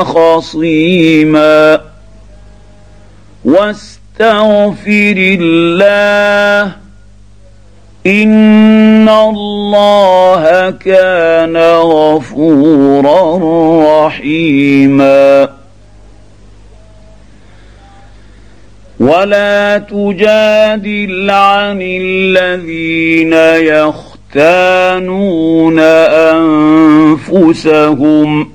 خصيما 0.04 1.82
واستغفر 3.46 5.16
الله 5.18 6.72
إن 8.08 9.10
الله 9.10 10.21
كان 10.70 11.58
غفورا 11.58 13.40
رحيما. 14.08 15.50
ولا 19.00 19.78
تجادل 19.78 21.30
عن 21.30 21.80
الذين 21.82 23.34
يختانون 24.34 25.80
أنفسهم. 27.30 28.52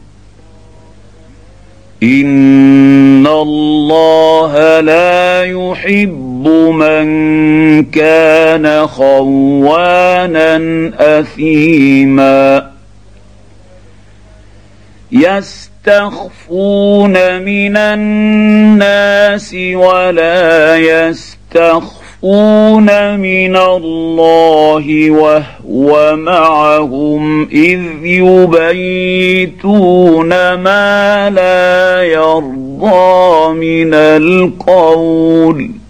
إن 2.03 3.27
الله 3.27 4.81
لا 4.81 5.43
يحب 5.43 6.26
من 6.73 7.07
كان 7.85 8.87
خوانا 8.87 10.57
اثيما 10.99 12.71
يستخفون 15.87 17.13
من 17.43 17.77
الناس 17.77 19.55
ولا 19.75 20.77
يستخفون 20.77 22.07
من 23.19 23.57
الله 23.57 25.11
وهو 25.11 26.17
معهم 26.17 27.49
اذ 27.49 27.81
يبيتون 28.03 29.75
ما 30.55 31.31
لا 31.31 32.03
يرضى 32.03 33.55
من 33.55 33.95
القول 33.95 35.86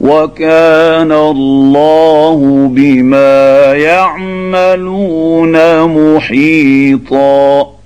وكان 0.00 1.12
الله 1.12 2.68
بما 2.72 3.72
يعملون 3.74 5.56
محيطا. 5.84 7.76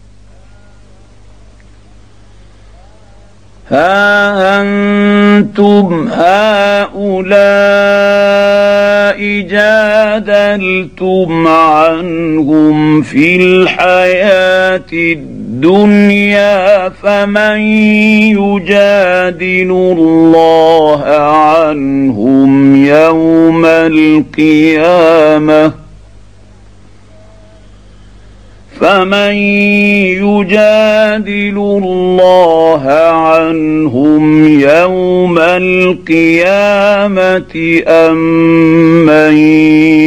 ها 3.71 4.61
أنتم 4.61 6.09
هؤلاء 6.13 7.51
جادلتم 10.21 11.47
عنهم 11.47 13.03
في 13.03 13.37
الحياة 13.37 14.93
الدنيا 14.93 16.89
فمن 16.89 17.59
يجادل 18.37 19.71
الله 19.71 21.03
عنهم 21.05 22.77
يوم 22.87 23.67
القيامه 23.67 25.41
فمن 28.81 29.35
يجادل 30.25 31.57
الله 31.59 32.83
عنهم 33.11 34.49
يوم 34.61 35.39
القيامة 35.39 36.63
أم 37.87 38.17
من 39.07 39.37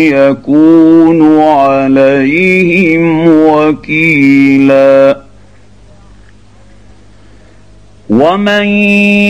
يكون 0.09 1.41
عليهم 1.41 3.27
وكيلا 3.27 5.17
ومن 8.09 8.65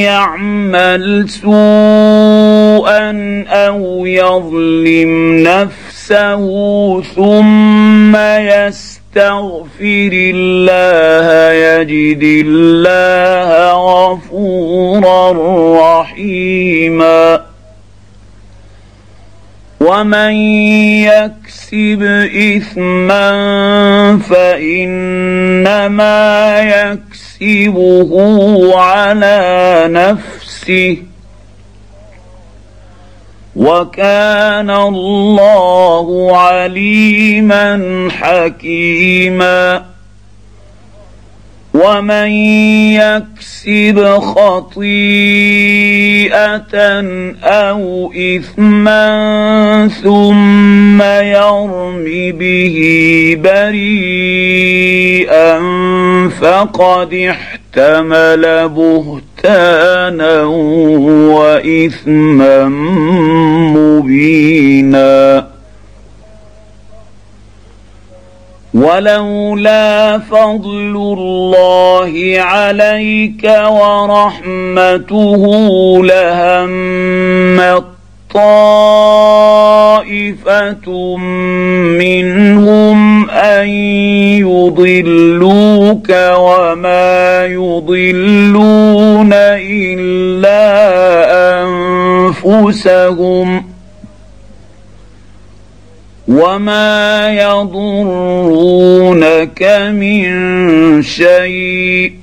يعمل 0.07 1.29
سوءا 1.29 1.53
أو 3.47 4.05
يظلم 4.05 5.43
نفسه 5.43 6.41
ثم 7.01 8.15
يستغفر 8.15 8.92
يستغفر 9.15 10.11
الله 10.13 11.51
يجد 11.53 12.23
الله 12.23 13.73
غفورا 13.73 15.21
رحيما. 16.01 17.45
ومن 19.79 20.33
يكسب 21.05 22.03
إثما 22.57 23.29
فإنما 24.29 25.81
يكسبه 26.61 28.11
على 28.79 29.83
نفسه. 29.87 30.97
وكان 33.55 34.69
الله 34.69 36.37
عليما 36.37 38.07
حكيما. 38.11 39.93
ومن 41.73 42.31
يكسب 42.93 43.97
خطيئة 44.19 44.83
أو 47.43 48.13
إثما 48.13 49.07
ثم 50.03 51.01
يرم 51.01 52.03
به 52.39 52.77
بريئا 53.43 54.83
فقد 56.41 57.13
احتمل 57.13 58.67
بهتانا 59.43 60.43
واثما 61.35 62.67
مبينا 63.75 65.47
ولولا 68.73 70.19
فضل 70.19 70.95
الله 70.95 72.35
عليك 72.37 73.43
ورحمته 73.69 75.43
لهم 76.05 76.73
طائفه 79.93 80.87
منهم 81.97 82.82
ان 83.29 83.67
يضلوك 84.39 86.09
وما 86.37 87.45
يضلون 87.45 89.33
الا 89.33 90.63
انفسهم 91.63 93.63
وما 96.27 97.33
يضرونك 97.33 98.83
من 99.93 101.01
شيء 101.01 102.22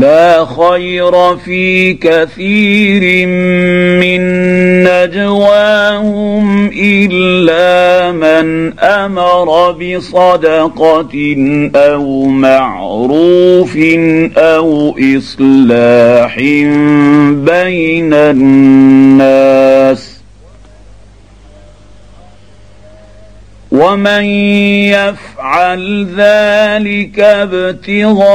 لا 0.00 0.44
خير 0.44 1.36
في 1.36 1.94
كثير 1.94 3.26
من 4.00 4.20
نجواهم 4.84 6.70
إلا 6.82 8.12
من 8.12 8.78
أمر 8.78 9.72
بصدقة 9.72 11.36
أو 11.74 12.24
معروف 12.24 13.76
أو 14.36 14.96
إصلاح 15.16 16.38
بين 17.30 18.14
الناس 18.14 20.15
ومن 23.76 24.24
يفعل 24.94 26.06
ذلك 26.16 27.20
ابتغاء 27.20 28.28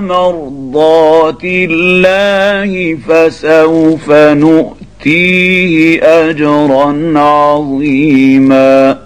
مرضات 0.00 1.44
الله 1.44 2.98
فسوف 3.08 4.10
نؤتيه 4.10 6.00
اجرا 6.02 7.12
عظيما 7.18 8.98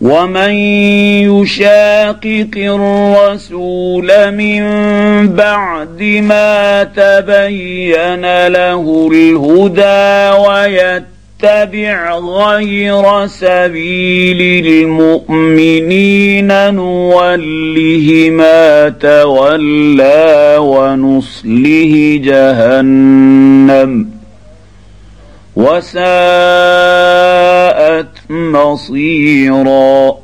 ومن 0.00 0.54
يشاقق 1.30 2.50
الرسول 2.56 4.32
من 4.32 4.62
بعد 5.28 6.02
ما 6.02 6.84
تبين 6.84 8.46
له 8.46 9.08
الهدى 9.12 10.38
ويتبع 10.48 11.13
نتبع 11.44 12.18
غير 12.18 13.26
سبيل 13.26 14.66
المؤمنين 14.66 16.48
نوله 16.74 18.28
ما 18.30 18.88
تولى 18.88 20.56
ونصله 20.58 22.20
جهنم 22.24 24.08
وساءت 25.56 26.04
مصيرا 28.30 30.23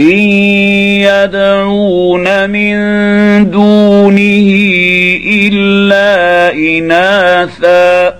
ان 0.00 0.18
يدعون 1.08 2.50
من 2.50 2.76
دونه 3.50 4.48
الا 5.26 6.52
اناثا 6.52 8.14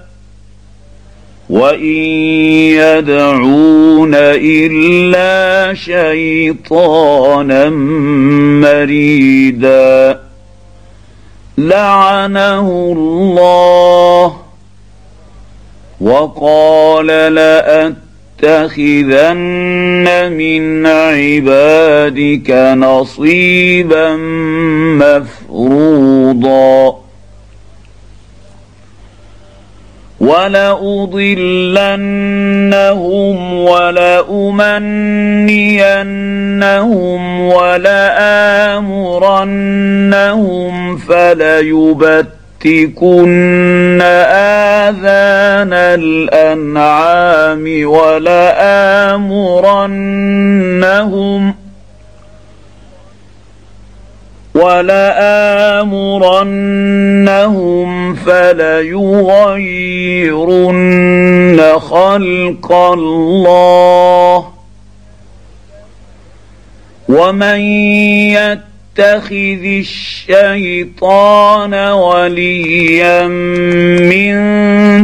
وان 1.51 1.85
يدعون 2.75 4.15
الا 4.15 5.75
شيطانا 5.75 7.69
مريدا 8.61 10.21
لعنه 11.59 12.69
الله 12.97 14.37
وقال 16.01 17.07
لأت 17.07 18.06
لَأَتَّخِذَنَّ 18.43 20.07
مِنْ 20.33 20.87
عِبَادِكَ 20.87 22.51
نَصِيبًا 22.77 24.17
مَفْرُوضًا 25.01 26.97
ولأضلنهم 30.21 31.27
ولأمنينهم 33.55 34.81
ولآمرنهم 37.41 38.97
فليبت 40.97 42.36
لَيُبَتِّكُنَّ 42.67 44.01
آذَانَ 44.83 45.73
الْأَنْعَامِ 45.73 47.65
وَلَآمُرَنَّهُمْ 47.87 49.17
ولآمرنهم 54.57 55.05
فليغيرن 58.15 58.83
خلق 61.79 62.73
الله 62.73 64.47
ومن 67.09 67.61
يت 67.61 68.61
يتخذ 68.99 69.65
الشيطان 69.85 71.75
وليا 71.75 73.27
من 73.29 74.35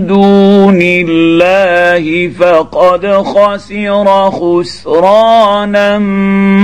دون 0.06 0.78
الله 0.82 2.28
فقد 2.28 3.06
خسر 3.06 4.31
خسرانا 4.31 5.98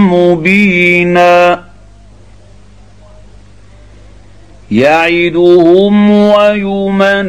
مبينا. 0.08 1.64
يعدهم 4.70 6.10
ويمنيهم 6.10 7.28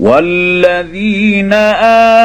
والذين 0.00 1.52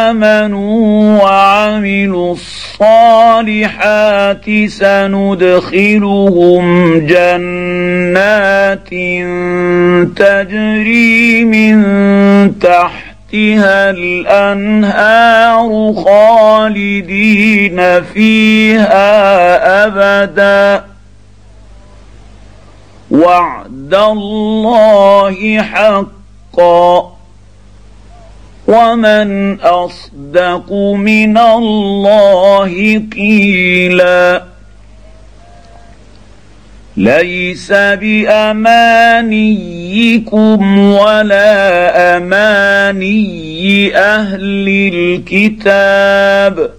امنوا 0.08 1.22
وعملوا 1.22 2.36
الصالحات 2.80 4.46
سندخلهم 4.68 6.66
جنات 7.06 8.90
تجري 10.16 11.44
من 11.44 11.80
تحتها 12.60 13.90
الانهار 13.90 15.94
خالدين 16.06 18.04
فيها 18.04 19.86
ابدا 19.86 20.86
وعد 23.12 23.94
الله 23.94 25.62
حقا 25.62 27.09
ومن 28.70 29.60
اصدق 29.62 30.74
من 30.94 31.38
الله 31.38 33.02
قيلا 33.16 34.44
ليس 36.98 37.72
بامانيكم 37.72 38.60
ولا 40.80 41.58
اماني 42.18 43.96
أهل 43.98 44.66
الكتاب 44.94 46.79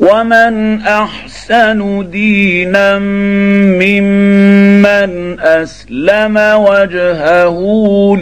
ومن 0.00 0.80
احسن 0.80 2.10
دينا 2.10 2.98
ممن 3.78 5.40
اسلم 5.40 6.36
وجهه 6.36 7.58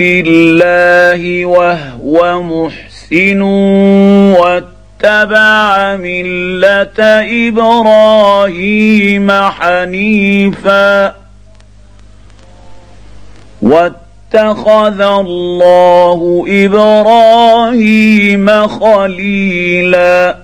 لله 0.00 1.46
وهو 1.46 2.42
محسن 2.42 3.42
واتبع 5.02 5.96
مله 5.96 6.98
إبراهيم 7.48 9.30
حنيفا 9.30 11.14
واتخذ 13.62 15.00
الله 15.00 16.44
إبراهيم 16.48 18.46
خليلا 18.68 20.43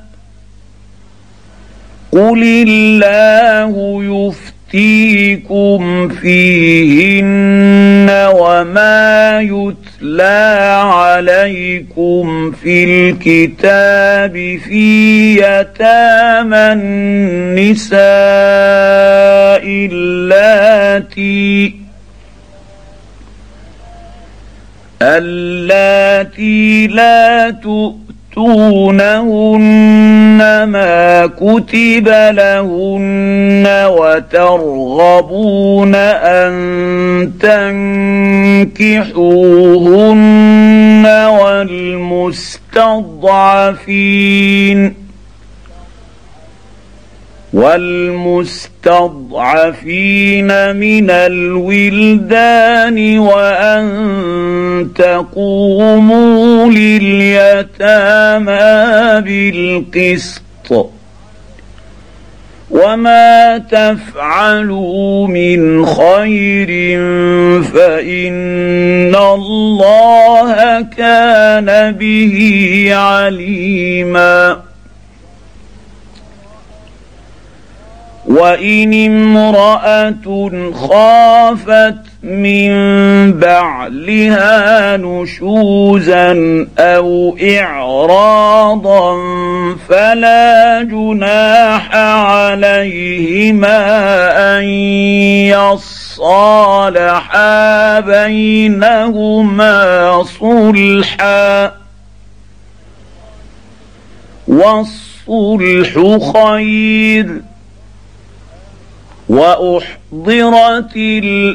قل 2.11 2.43
الله 2.67 4.03
يفتيكم 4.73 6.09
فيهن 6.09 8.09
وما 8.33 9.39
يتلى 9.41 10.79
عليكم 10.83 12.51
في 12.51 12.83
الكتاب 12.83 14.59
في 14.67 15.35
يتامى 15.35 16.57
النساء 16.73 18.01
اللاتي 19.91 21.75
اللاتي 25.01 26.87
لا 26.87 27.49
تؤتونهن 28.41 30.39
ما 30.63 31.25
كتب 31.27 32.07
لهن 32.07 33.67
وترغبون 33.97 35.95
ان 35.95 37.31
تنكحوهن 37.39 39.11
والمستضعفين 41.39 42.61
والمستضعفين 47.53 48.75
من 50.75 51.09
الولدان 51.09 53.19
وأن 53.19 54.87
تقوموا 54.95 56.71
لليتامى 56.71 58.51
بالقسط 59.21 60.89
وما 62.71 63.57
تفعلوا 63.57 65.27
من 65.27 65.85
خير 65.85 66.67
فإن 67.63 69.15
الله 69.15 70.81
كان 70.97 71.91
به 71.91 72.87
عليما 72.91 74.70
وان 78.25 78.93
امراه 78.93 80.13
خافت 80.73 81.95
من 82.23 82.71
بعلها 83.33 84.97
نشوزا 84.97 86.31
أو 86.79 87.37
اعراضا 87.41 89.17
فلا 89.89 90.83
جناح 90.83 91.95
عليهما 91.95 93.77
ان 94.59 94.63
يصالحا 96.19 97.99
بينهما 97.99 99.73
صلحا 100.23 101.71
والصلح 104.47 105.93
خير 106.33 107.50
وأحضرت 109.31 110.91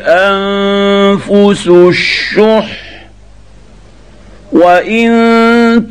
الأنفس 0.09 1.69
الشح 1.69 2.69
وإن 4.53 5.11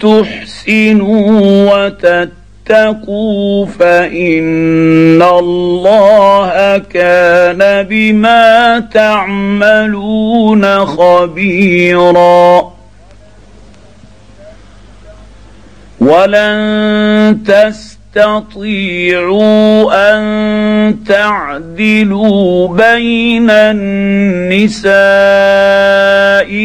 تحسنوا 0.02 1.30
وتتقوا 1.74 3.66
فإن 3.66 5.22
الله 5.22 6.78
كان 6.78 7.84
بما 7.84 8.80
تعملون 8.94 10.86
خبيرا 10.86 12.74
ولن 16.00 17.44
تس 17.48 17.95
تستطيعوا 18.16 19.92
أن 20.14 21.04
تعدلوا 21.08 22.68
بين 22.68 23.50
النساء 23.50 24.90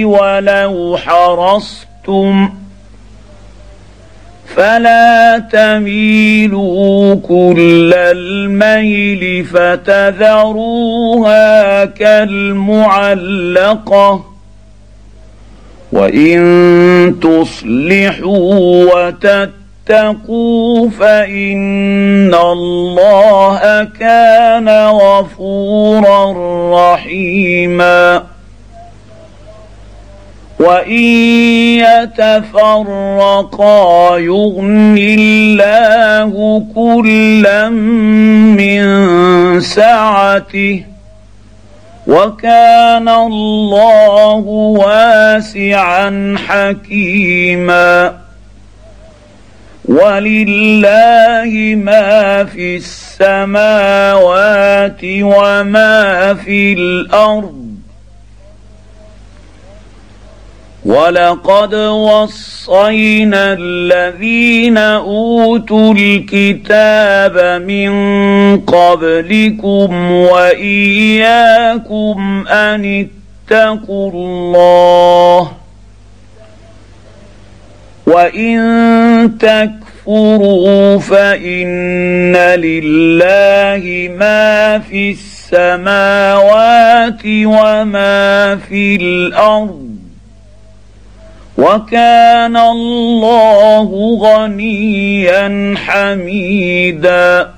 ولو 0.05 0.97
حرصتم 0.97 2.51
فلا 4.57 5.39
تميلوا 5.53 7.15
كل 7.15 7.95
الميل 7.95 9.45
فتذروها 9.45 10.75
كالمعلقة 11.85 13.11
وإن 15.93 16.41
تصلحوا 17.23 18.85
وتتقوا 18.95 19.60
واتقوا 19.89 20.91
فإن 20.91 22.35
الله 22.35 23.89
كان 24.01 24.69
غفورا 24.89 26.35
رحيما. 26.73 28.23
وإن 30.61 31.05
يتفرقا 32.13 33.39
يغن 34.19 34.99
الله 34.99 36.63
كلا 36.75 37.69
من 37.69 38.81
سعته 39.61 40.85
وكان 42.07 43.09
الله 43.09 44.45
واسعا 44.77 46.37
حكيما. 46.47 48.20
ولله 49.91 51.75
ما 51.75 52.45
في 52.45 52.77
السماوات 52.77 54.21
وما 55.05 56.35
في 56.35 56.73
الأرض. 56.73 57.61
ولقد 60.85 61.75
وصينا 61.75 63.57
الذين 63.59 64.79
أوتوا 64.79 65.95
الكتاب 65.95 67.63
من 67.63 67.91
قبلكم 68.61 70.11
وإياكم 70.13 71.65
أن 72.49 73.09
اتقوا 73.51 74.11
الله. 74.11 75.51
وإن 78.07 78.61
تكفروا 80.01 80.99
فان 80.99 82.37
لله 82.37 84.09
ما 84.17 84.79
في 84.79 85.11
السماوات 85.11 87.23
وما 87.27 88.57
في 88.69 88.97
الأرض 88.97 89.91
وكان 91.59 92.57
الله 92.57 94.19
غنيا 94.23 95.75
حميدا 95.77 97.51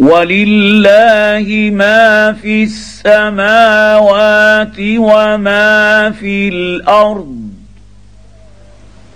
ولله 0.00 1.70
ما 1.72 2.32
في 2.32 2.62
السماوات 2.62 4.76
وما 4.78 6.10
في 6.10 6.48
الأرض 6.48 7.51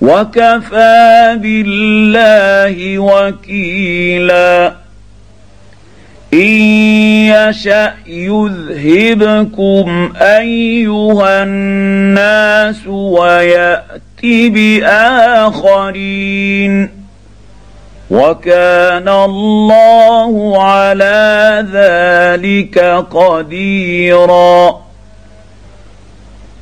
وكفى 0.06 1.38
بالله 1.40 2.98
وكيلا. 2.98 4.72
إن 6.34 6.38
يشأ 6.38 7.94
يذهبكم 8.06 10.12
أيها 10.20 11.42
الناس 11.42 12.86
ويأت 12.86 14.22
بآخرين. 14.22 15.86
وكان 18.10 19.08
الله 19.08 20.62
على 20.62 21.66
ذلك 21.72 22.78
قديرا. 23.10 24.85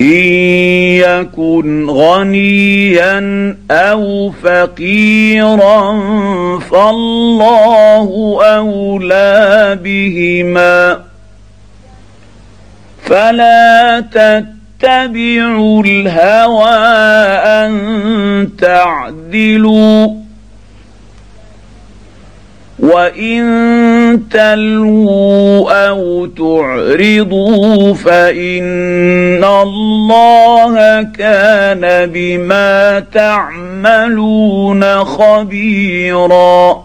إن 0.00 0.24
يكن 1.00 1.90
غنيا 1.90 3.56
أو 3.70 4.32
فقيرا 4.42 6.00
فالله 6.58 8.38
أولى 8.42 9.78
بهما. 9.84 11.00
فلا 13.02 14.00
تتبعوا 14.00 15.82
الهوى 15.86 16.76
أن 17.44 18.48
تعدلوا. 18.58 20.23
وان 22.84 24.20
تلووا 24.30 25.88
أو 25.88 26.26
تعرضوا 26.26 27.94
فان 27.94 29.44
الله 29.44 31.02
كان 31.02 32.10
بما 32.10 33.04
تعملون 33.12 34.84
خبيرا 35.04 36.84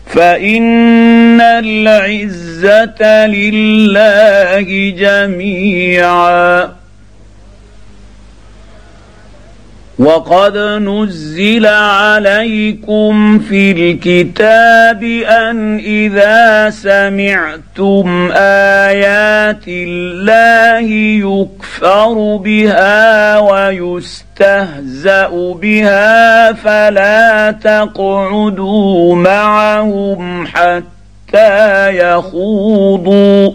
فإن 0.07 1.41
العزة 1.41 3.27
لله 3.27 4.91
جميعا. 4.91 6.81
وقد 10.01 10.57
نزل 10.57 11.67
عليكم 11.67 13.39
في 13.39 13.73
الكتاب 13.73 15.03
أن 15.29 15.79
إذا 15.79 16.71
سمعتم 16.71 18.31
آيات 18.35 19.65
الله 19.69 20.89
يكفر 21.29 21.60
بها 22.39 23.39
ويستهزأ 23.39 25.29
بها 25.63 26.53
فلا 26.53 27.51
تقعدوا 27.51 29.15
معهم 29.17 30.47
حتى 30.47 31.99
يخوضوا 31.99 33.53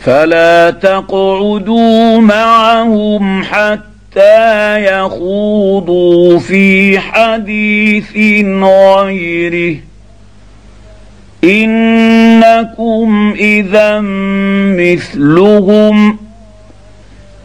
فلا 0.00 0.70
تقعدوا 0.70 2.20
معهم 2.20 3.44
حتى 3.44 4.84
يخوضوا 4.84 6.38
في 6.38 6.98
حديث 6.98 8.16
غيره 8.64 9.76
إنكم 11.46 13.34
إذا 13.38 14.00
مثلهم 14.76 16.18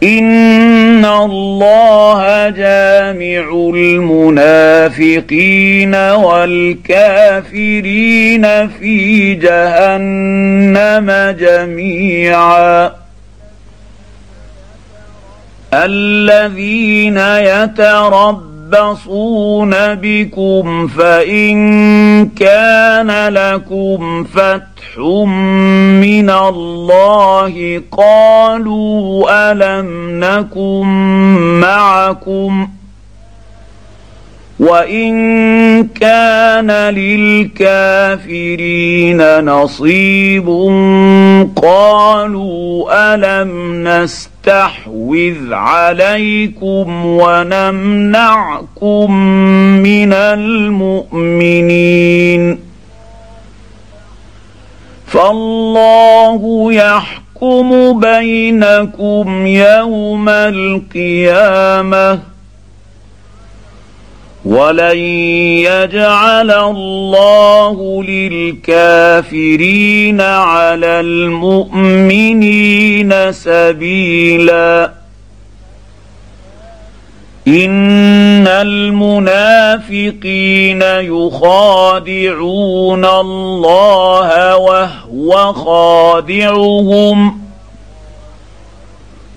إن 0.02 1.04
الله 1.04 2.48
جامع 2.48 3.70
المنافقين 4.34 5.94
والكافرين 6.14 7.64
في 8.68 9.34
جهنم 9.34 11.10
جميعا. 11.38 12.92
الذين 15.74 17.18
يتربون 17.18 18.51
يتربصون 18.72 19.74
بكم 19.94 20.86
فإن 20.86 21.56
كان 22.28 23.28
لكم 23.34 24.24
فتح 24.24 24.98
من 26.00 26.30
الله 26.30 27.82
قالوا 27.92 29.52
ألم 29.52 30.10
نكن 30.24 30.86
معكم 31.60 32.68
وان 34.62 35.88
كان 35.88 36.70
للكافرين 37.80 39.40
نصيب 39.44 40.46
قالوا 41.56 43.14
الم 43.14 43.82
نستحوذ 43.88 45.52
عليكم 45.52 47.06
ونمنعكم 47.06 49.12
من 49.82 50.12
المؤمنين 51.02 52.58
فالله 55.06 56.72
يحكم 56.72 58.00
بينكم 58.00 59.46
يوم 59.46 60.28
القيامه 60.28 62.31
ولن 64.44 64.98
يجعل 65.62 66.50
الله 66.50 68.02
للكافرين 68.02 69.60
على 70.20 71.00
المؤمنين 71.00 72.52
سبيلا 73.32 74.92
ان 77.48 78.46
المنافقين 78.48 80.02
يخادعون 80.82 82.54
الله 83.04 84.56
وهو 84.56 85.52
خادعهم 85.52 87.42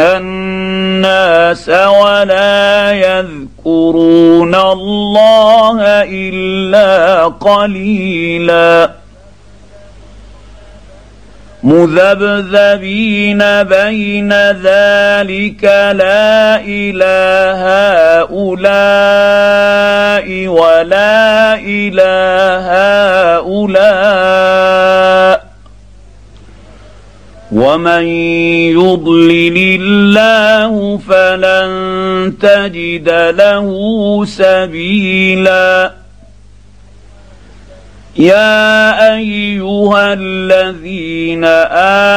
الناس 0.00 1.68
ولا 1.68 2.92
يذكرون 2.92 4.54
الله 4.54 5.80
الا 6.02 7.24
قليلا 7.26 9.05
مذبذبين 11.66 13.38
بين 13.62 14.32
ذلك 14.62 15.64
لا 15.98 16.60
إله 16.62 17.62
هؤلاء 18.22 19.46
ولا 20.46 21.54
إله 21.58 22.66
هؤلاء 23.38 24.76
ومن 27.52 28.06
يضلل 28.78 29.80
الله 29.80 30.98
فلن 30.98 31.70
تجد 32.40 33.08
له 33.38 33.68
سبيلا 34.24 35.92
يا 38.18 39.14
أيها 39.16 40.12
الذين 40.12 41.44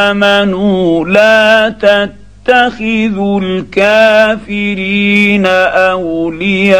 آمنوا 0.08 1.06
لا 1.06 1.70
تتخذوا 1.70 3.42
الكافرين 3.42 5.46
أولياء 5.46 6.80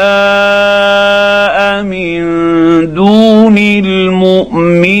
من 1.82 2.20
دون 2.94 3.58
المؤمنين 3.58 5.00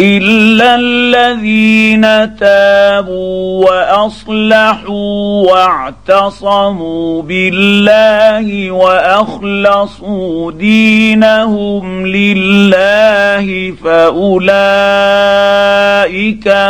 الا 0.00 0.74
الذين 0.74 2.02
تابوا 2.36 3.64
واصلحوا 3.64 5.50
واعتصموا 5.50 7.22
بالله 7.22 8.70
واخلصوا 8.70 10.52
دينهم 10.52 12.06
لله 12.06 13.74
فاولئك 13.84 14.48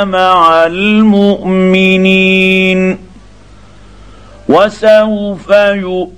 مع 0.02 0.66
المؤمنين 0.66 2.18
وسوف 4.48 5.50
يؤمنون 5.50 6.17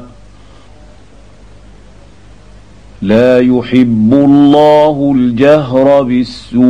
لا 3.01 3.39
يحب 3.39 4.13
الله 4.13 5.13
الجهر 5.15 6.01
بالسوء 6.03 6.61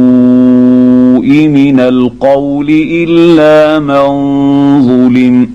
من 1.48 1.80
القول 1.80 2.68
إلا 2.70 3.80
من 3.80 4.08
ظلم. 4.88 5.50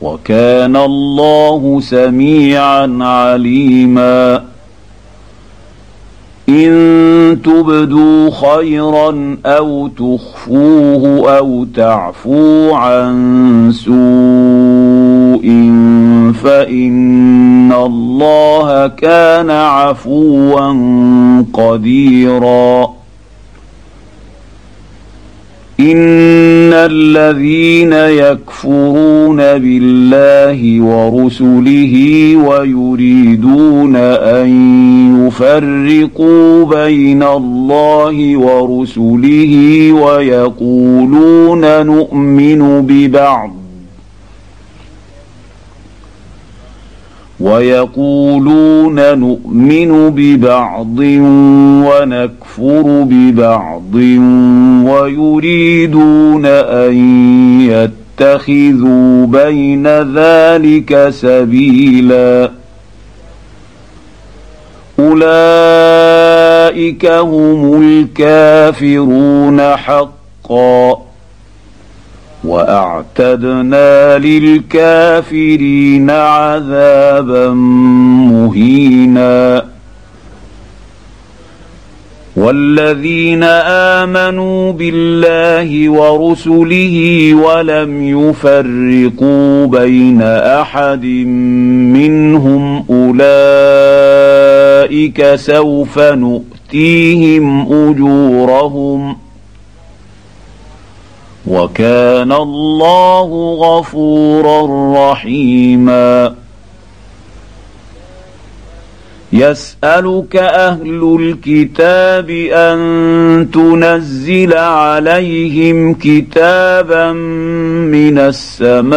وكان 0.00 0.76
الله 0.76 1.80
سميعا 1.80 2.98
عليما. 3.00 4.44
إن 6.48 7.38
تبدوا 7.44 8.30
خيرا 8.30 9.36
أو 9.46 9.88
تخفوه 9.88 11.36
أو 11.38 11.66
تعفوا 11.76 12.76
عن 12.76 13.72
فان 16.32 17.72
الله 17.72 18.86
كان 18.86 19.50
عفوا 19.50 20.72
قديرا. 21.52 23.04
ان 25.80 26.72
الذين 26.72 27.92
يكفرون 27.92 29.36
بالله 29.36 30.80
ورسله 30.80 31.94
ويريدون 32.36 33.96
ان 33.96 34.48
يفرقوا 35.26 36.64
بين 36.64 37.22
الله 37.22 38.36
ورسله 38.36 39.92
ويقولون 39.92 41.86
نؤمن 41.86 42.80
ببعض 42.80 43.63
ويقولون 47.44 49.18
نؤمن 49.18 50.10
ببعض 50.10 50.98
ونكفر 51.86 52.84
ببعض 53.10 53.94
ويريدون 54.90 56.46
أن 56.46 56.94
يتخذوا 57.60 59.26
بين 59.26 59.86
ذلك 60.16 61.08
سبيلا. 61.10 62.50
أولئك 64.98 66.26
هم 67.06 67.82
الكافرون 67.82 69.60
حقا. 69.60 71.03
وأعتدنا 72.54 74.18
للكافرين 74.18 76.10
عذابا 76.10 77.48
مهينا. 78.30 79.64
والذين 82.36 83.42
آمنوا 84.02 84.72
بالله 84.72 85.90
ورسله 85.90 86.96
ولم 87.34 88.02
يفرقوا 88.02 89.66
بين 89.66 90.22
أحد 90.62 91.04
منهم 91.94 92.84
أولئك 92.90 93.24
سوف 95.34 95.98
نؤتيهم 95.98 97.72
أجورهم 97.72 99.23
وكان 101.46 102.32
الله 102.32 103.54
غفورا 103.60 104.60
رحيما. 105.12 106.34
يسألك 109.34 110.36
أهل 110.36 111.18
الكتاب 111.20 112.30
أن 112.52 113.48
تنزل 113.52 114.54
عليهم 114.56 115.94
كتابا 115.94 117.12
من 117.92 118.18
السماء 118.18 118.94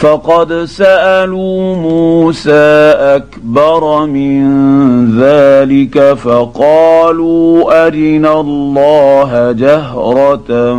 فقد 0.00 0.64
سالوا 0.64 1.76
موسى 1.76 2.94
اكبر 3.16 4.06
من 4.06 4.40
ذلك 5.20 6.14
فقالوا 6.14 7.86
ارنا 7.86 8.40
الله 8.40 9.52
جهره 9.52 10.76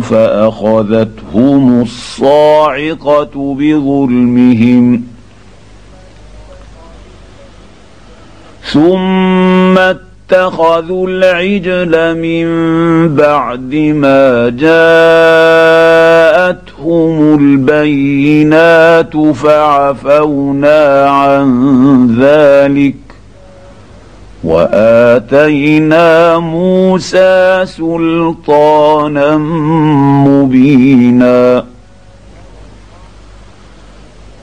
فاخذتهم 0.00 1.82
الصاعقه 1.82 3.54
بظلمهم 3.58 5.02
ثم 8.62 9.78
اتخذوا 9.78 11.08
العجل 11.08 12.16
من 12.16 12.46
بعد 13.16 13.74
ما 13.74 14.48
جاءتهم 14.48 14.74
البينات 17.34 19.16
فعفونا 19.16 21.08
عن 21.08 21.46
ذلك 22.20 22.94
وآتينا 24.44 26.38
موسى 26.38 27.62
سلطانا 27.66 29.36
مبينا 30.26 31.64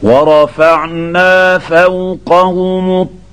ورفعنا 0.04 1.58
فوقهم 1.58 3.02
الطين 3.02 3.21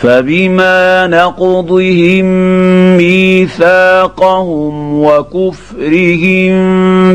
فبما 0.00 1.06
نقضهم 1.06 2.24
ميثاقهم 2.96 4.74
وكفرهم 5.02 6.54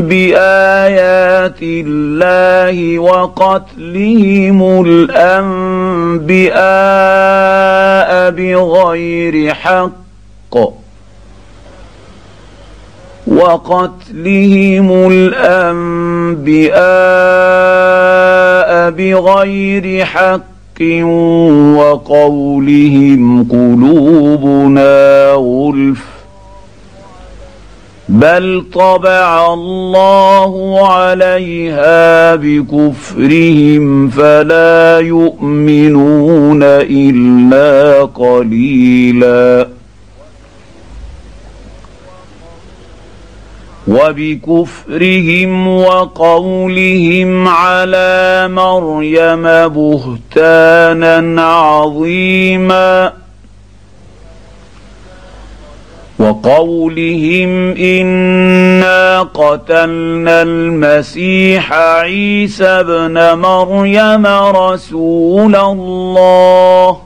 بآيات 0.02 1.58
الله 1.62 2.98
وقتلهم 2.98 4.84
الأنبياء 4.86 6.60
بغير 8.30 9.54
حق 9.54 10.56
وقتلهم 13.26 15.10
الأنبياء 15.10 16.76
بغير 18.90 20.04
حق 20.04 20.55
وقولهم 21.76 23.44
قلوبنا 23.50 25.32
غلف 25.32 26.04
بل 28.08 28.64
طبع 28.72 29.54
الله 29.54 30.86
عليها 30.88 32.34
بكفرهم 32.34 34.08
فلا 34.08 34.98
يؤمنون 35.00 36.62
إلا 36.62 38.04
قليلا 38.04 39.68
وبكفرهم 43.88 45.68
وقولهم 45.68 47.48
على 47.48 48.48
مريم 48.50 49.42
بهتانا 49.68 51.42
عظيما. 51.42 53.12
وقولهم 56.18 57.76
إنا 57.76 59.22
قتلنا 59.22 60.42
المسيح 60.42 61.72
عيسى 61.72 62.64
ابن 62.64 63.38
مريم 63.38 64.26
رسول 64.56 65.56
الله. 65.56 67.05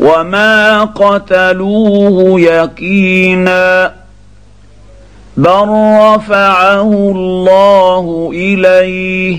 وما 0.00 0.84
قتلوه 0.84 2.40
يقينا 2.40 3.92
بل 5.36 5.68
رفعه 6.14 6.82
الله 6.92 8.30
إليه 8.34 9.38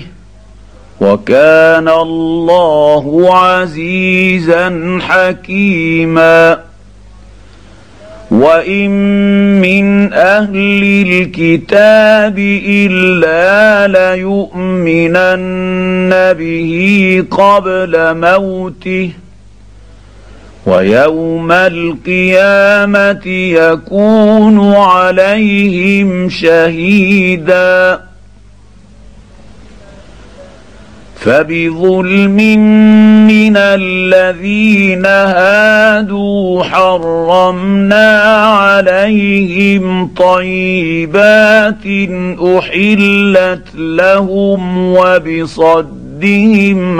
وكان 1.00 1.88
الله 1.88 3.28
عزيزا 3.36 4.98
حكيما 5.02 6.60
وان 8.32 8.90
من 9.60 10.12
أهل 10.12 10.82
الكتاب 11.06 12.38
الا 12.66 13.86
ليؤمنن 14.14 15.32
به 16.32 17.24
قبل 17.30 18.16
موته 18.16 19.10
ويوم 20.66 21.52
القيامه 21.52 23.26
يكون 23.26 24.74
عليهم 24.74 26.28
شهيدا 26.28 28.00
فبظلم 31.22 32.36
من 33.26 33.56
الذين 33.56 35.06
هادوا 35.06 36.64
حرمنا 36.64 38.22
عليهم 38.44 40.06
طيبات 40.06 41.86
أحلت 42.58 43.74
لهم 43.74 44.78
وبصدهم 44.94 46.20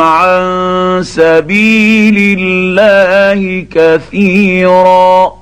عن 0.00 1.00
سبيل 1.02 2.38
الله 2.40 3.66
كثيرا 3.74 5.41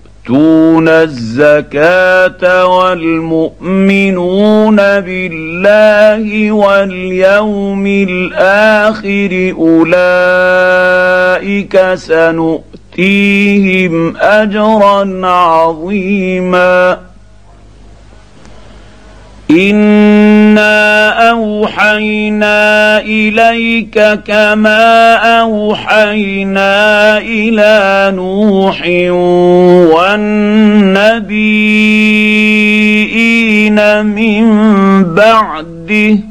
يؤتون 0.29 0.87
الزكاة 0.87 2.65
والمؤمنون 2.65 3.55
بالله 4.75 6.51
واليوم 6.51 7.87
الآخر 7.87 9.53
أولئك 9.59 10.73
سنؤتيهم 11.95 13.17
اجرا 14.17 15.27
عظيما. 15.27 17.10
انا 19.51 21.29
اوحينا 21.31 22.99
اليك 22.99 24.19
كما 24.27 25.13
اوحينا 25.39 27.17
إلى 27.17 28.11
نوح 28.15 28.81
والنبيين 32.71 34.05
من 34.05 34.45
بعده 35.15 36.30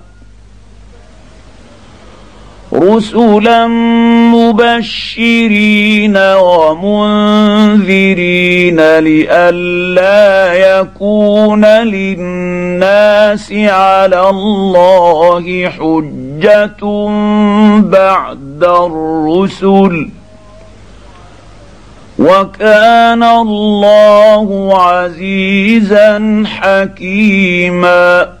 رسلا 2.73 3.67
مبشرين 4.31 6.17
ومنذرين 6.17 7.79
لئلا 8.99 10.53
يكون 10.53 11.65
للناس 11.65 13.51
على 13.51 14.29
الله 14.29 15.69
حجة 15.69 16.83
بعد 17.79 18.63
الرسل. 18.63 20.09
وكان 22.19 23.23
الله 23.23 24.77
عزيزا 24.81 26.43
حكيما. 26.45 28.40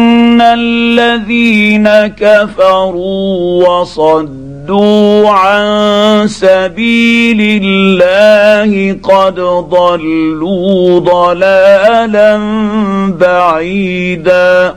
ان 0.41 0.59
الذين 0.59 1.87
كفروا 2.07 3.67
وصدوا 3.69 5.29
عن 5.29 6.27
سبيل 6.27 7.61
الله 7.63 8.97
قد 9.03 9.35
ضلوا 9.69 10.99
ضلالا 10.99 12.37
بعيدا 13.19 14.75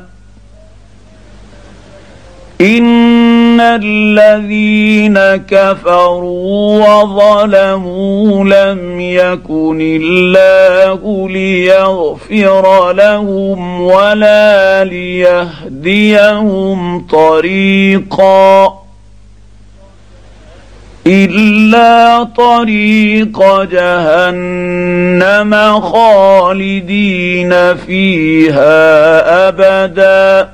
ان 2.65 3.61
الذين 3.61 5.19
كفروا 5.51 6.89
وظلموا 6.89 8.45
لم 8.45 9.01
يكن 9.01 9.79
الله 9.81 11.29
ليغفر 11.29 12.93
لهم 12.93 13.81
ولا 13.81 14.85
ليهديهم 15.85 16.41
طريقا 17.07 18.85
الا 21.07 22.25
طريق 22.37 23.63
جهنم 23.63 25.55
خالدين 25.81 27.75
فيها 27.77 28.69
ابدا 29.49 30.49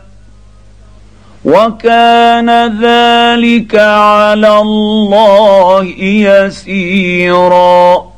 وكان 1.51 2.51
ذلك 2.83 3.75
على 3.75 4.59
الله 4.59 5.85
يسيرا. 6.29 8.11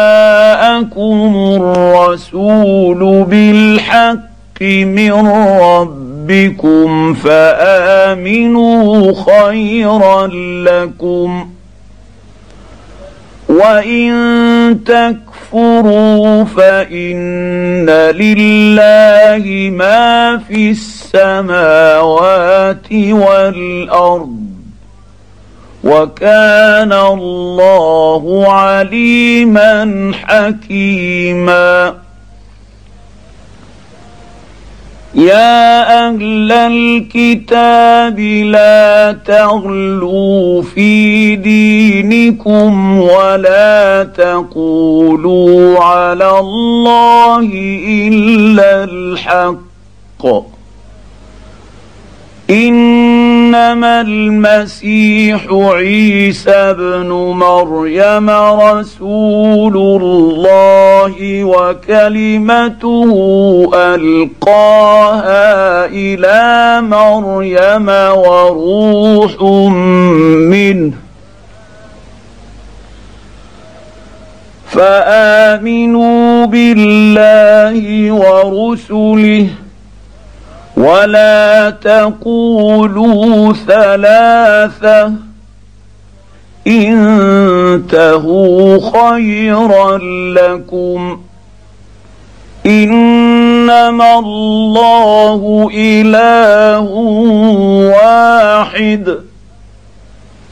الرسول 1.62 3.24
بالحق 3.24 4.62
من 4.62 5.14
ربكم 5.62 7.14
فآمنوا 7.14 8.92
خيرا 9.26 10.28
لكم. 10.68 11.50
وان 13.50 14.80
تكفروا 14.86 16.44
فان 16.44 17.90
لله 17.90 19.70
ما 19.70 20.38
في 20.38 20.72
السماوات 20.72 21.98
والارض 22.94 24.40
وكان 25.84 26.94
الله 26.94 28.54
عليما 28.54 30.12
حكيما 30.14 31.94
يا 35.16 36.08
أهل 36.08 36.52
الكتاب 36.52 38.20
لا 38.20 39.12
تغلوا 39.26 40.62
في 40.62 41.36
دينكم 41.36 43.00
ولا 43.02 44.04
تقولوا 44.18 45.80
على 45.80 46.40
الله 46.40 47.50
إلا 47.88 48.84
الحق. 48.84 50.59
إنما 52.50 54.02
المسيح 54.02 55.42
عيسى 55.52 56.52
ابن 56.52 57.10
مريم 57.14 58.30
رسول 58.60 59.78
الله 59.78 61.44
وكلمته 61.44 63.12
ألقاها 63.74 65.46
إلى 65.86 66.82
مريم 66.82 67.90
وروح 68.18 69.42
منه. 70.50 70.94
فآمنوا 74.68 76.46
بالله 76.46 78.12
ورسله 78.12 79.48
ولا 80.80 81.70
تقولوا 81.70 83.54
ثلاثة 83.54 85.12
انتهوا 86.68 88.80
خيرا 88.92 89.98
لكم 90.34 91.20
انما 92.66 94.20
الله 94.20 95.70
اله 95.74 96.82
واحد 97.96 99.16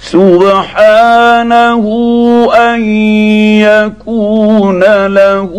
سبحانه 0.01 1.83
ان 2.55 2.81
يكون 3.61 4.79
له 5.07 5.49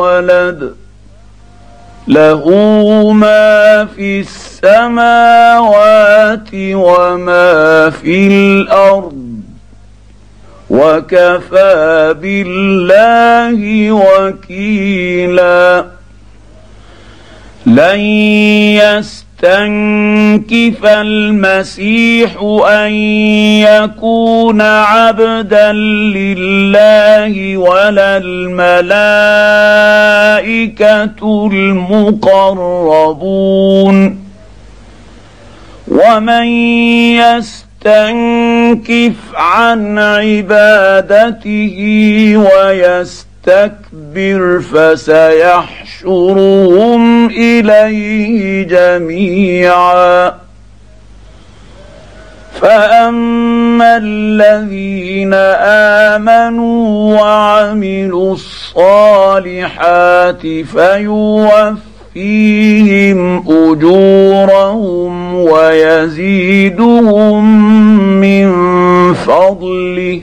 ولد 0.00 0.74
له 2.08 2.44
ما 3.12 3.84
في 3.96 4.20
السماوات 4.20 5.68
وما 6.54 7.90
في 7.90 8.26
الأرض 8.26 9.40
وكفى 10.70 12.14
بالله 12.20 13.92
وكيلا. 13.92 15.84
لن 17.66 18.00
يستطيع 18.80 19.27
يستنكف 19.42 20.86
المسيح 20.86 22.30
أن 22.68 22.92
يكون 23.62 24.60
عبدا 24.60 25.72
لله 25.72 27.56
ولا 27.56 28.16
الملائكة 28.16 28.68
المقربون. 31.52 32.98
ومن 35.88 36.46
يستنكف 37.86 39.14
عن 39.34 39.98
عبادته 39.98 41.76
ويستكبر 42.36 43.27
فسيحشر 44.60 45.88
يحشرهم 45.98 47.26
إليه 47.26 48.62
جميعا. 48.62 50.34
فأما 52.60 53.96
الذين 53.96 55.34
آمنوا 56.14 57.16
وعملوا 57.20 58.34
الصالحات 58.34 60.46
فيوفيهم 60.46 61.78
أجورهم 63.48 65.34
ويزيدهم 65.34 67.44
من 68.20 68.48
فضله. 69.14 70.22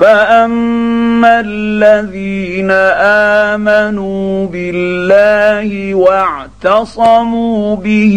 فاما 0.00 1.40
الذين 1.40 2.70
امنوا 3.50 4.46
بالله 4.46 5.94
واعتصموا 5.94 7.76
به 7.76 8.16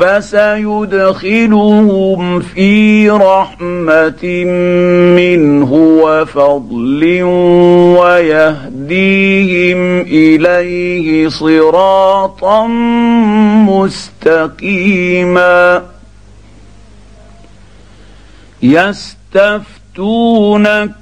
فسيدخلهم 0.00 1.40
في 2.40 3.10
رحمه 3.10 4.44
منه 5.16 5.72
وفضل 5.74 7.22
ويهديهم 8.02 10.00
اليه 10.00 11.28
صراطا 11.28 12.66
مستقيما 14.66 15.82
يستفتونك 19.92 21.01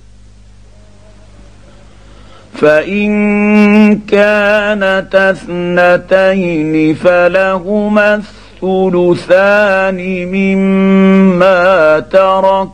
فإن 2.61 3.99
كانت 3.99 5.15
اثنتين 5.15 6.95
فلهما 6.95 8.15
الثلثان 8.15 9.97
مما 10.27 11.99
ترك. 11.99 12.67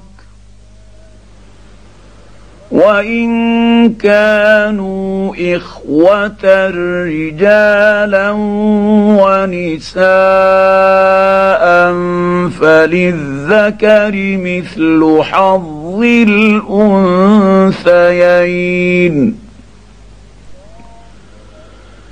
وإن 2.71 3.93
كانوا 3.93 5.35
إخوة 5.55 6.69
رجالا 7.05 8.31
ونساء 9.21 10.05
فللذكر 12.49 14.11
مثل 14.43 15.19
حظ 15.21 16.01
الأنثيين. 17.87 19.46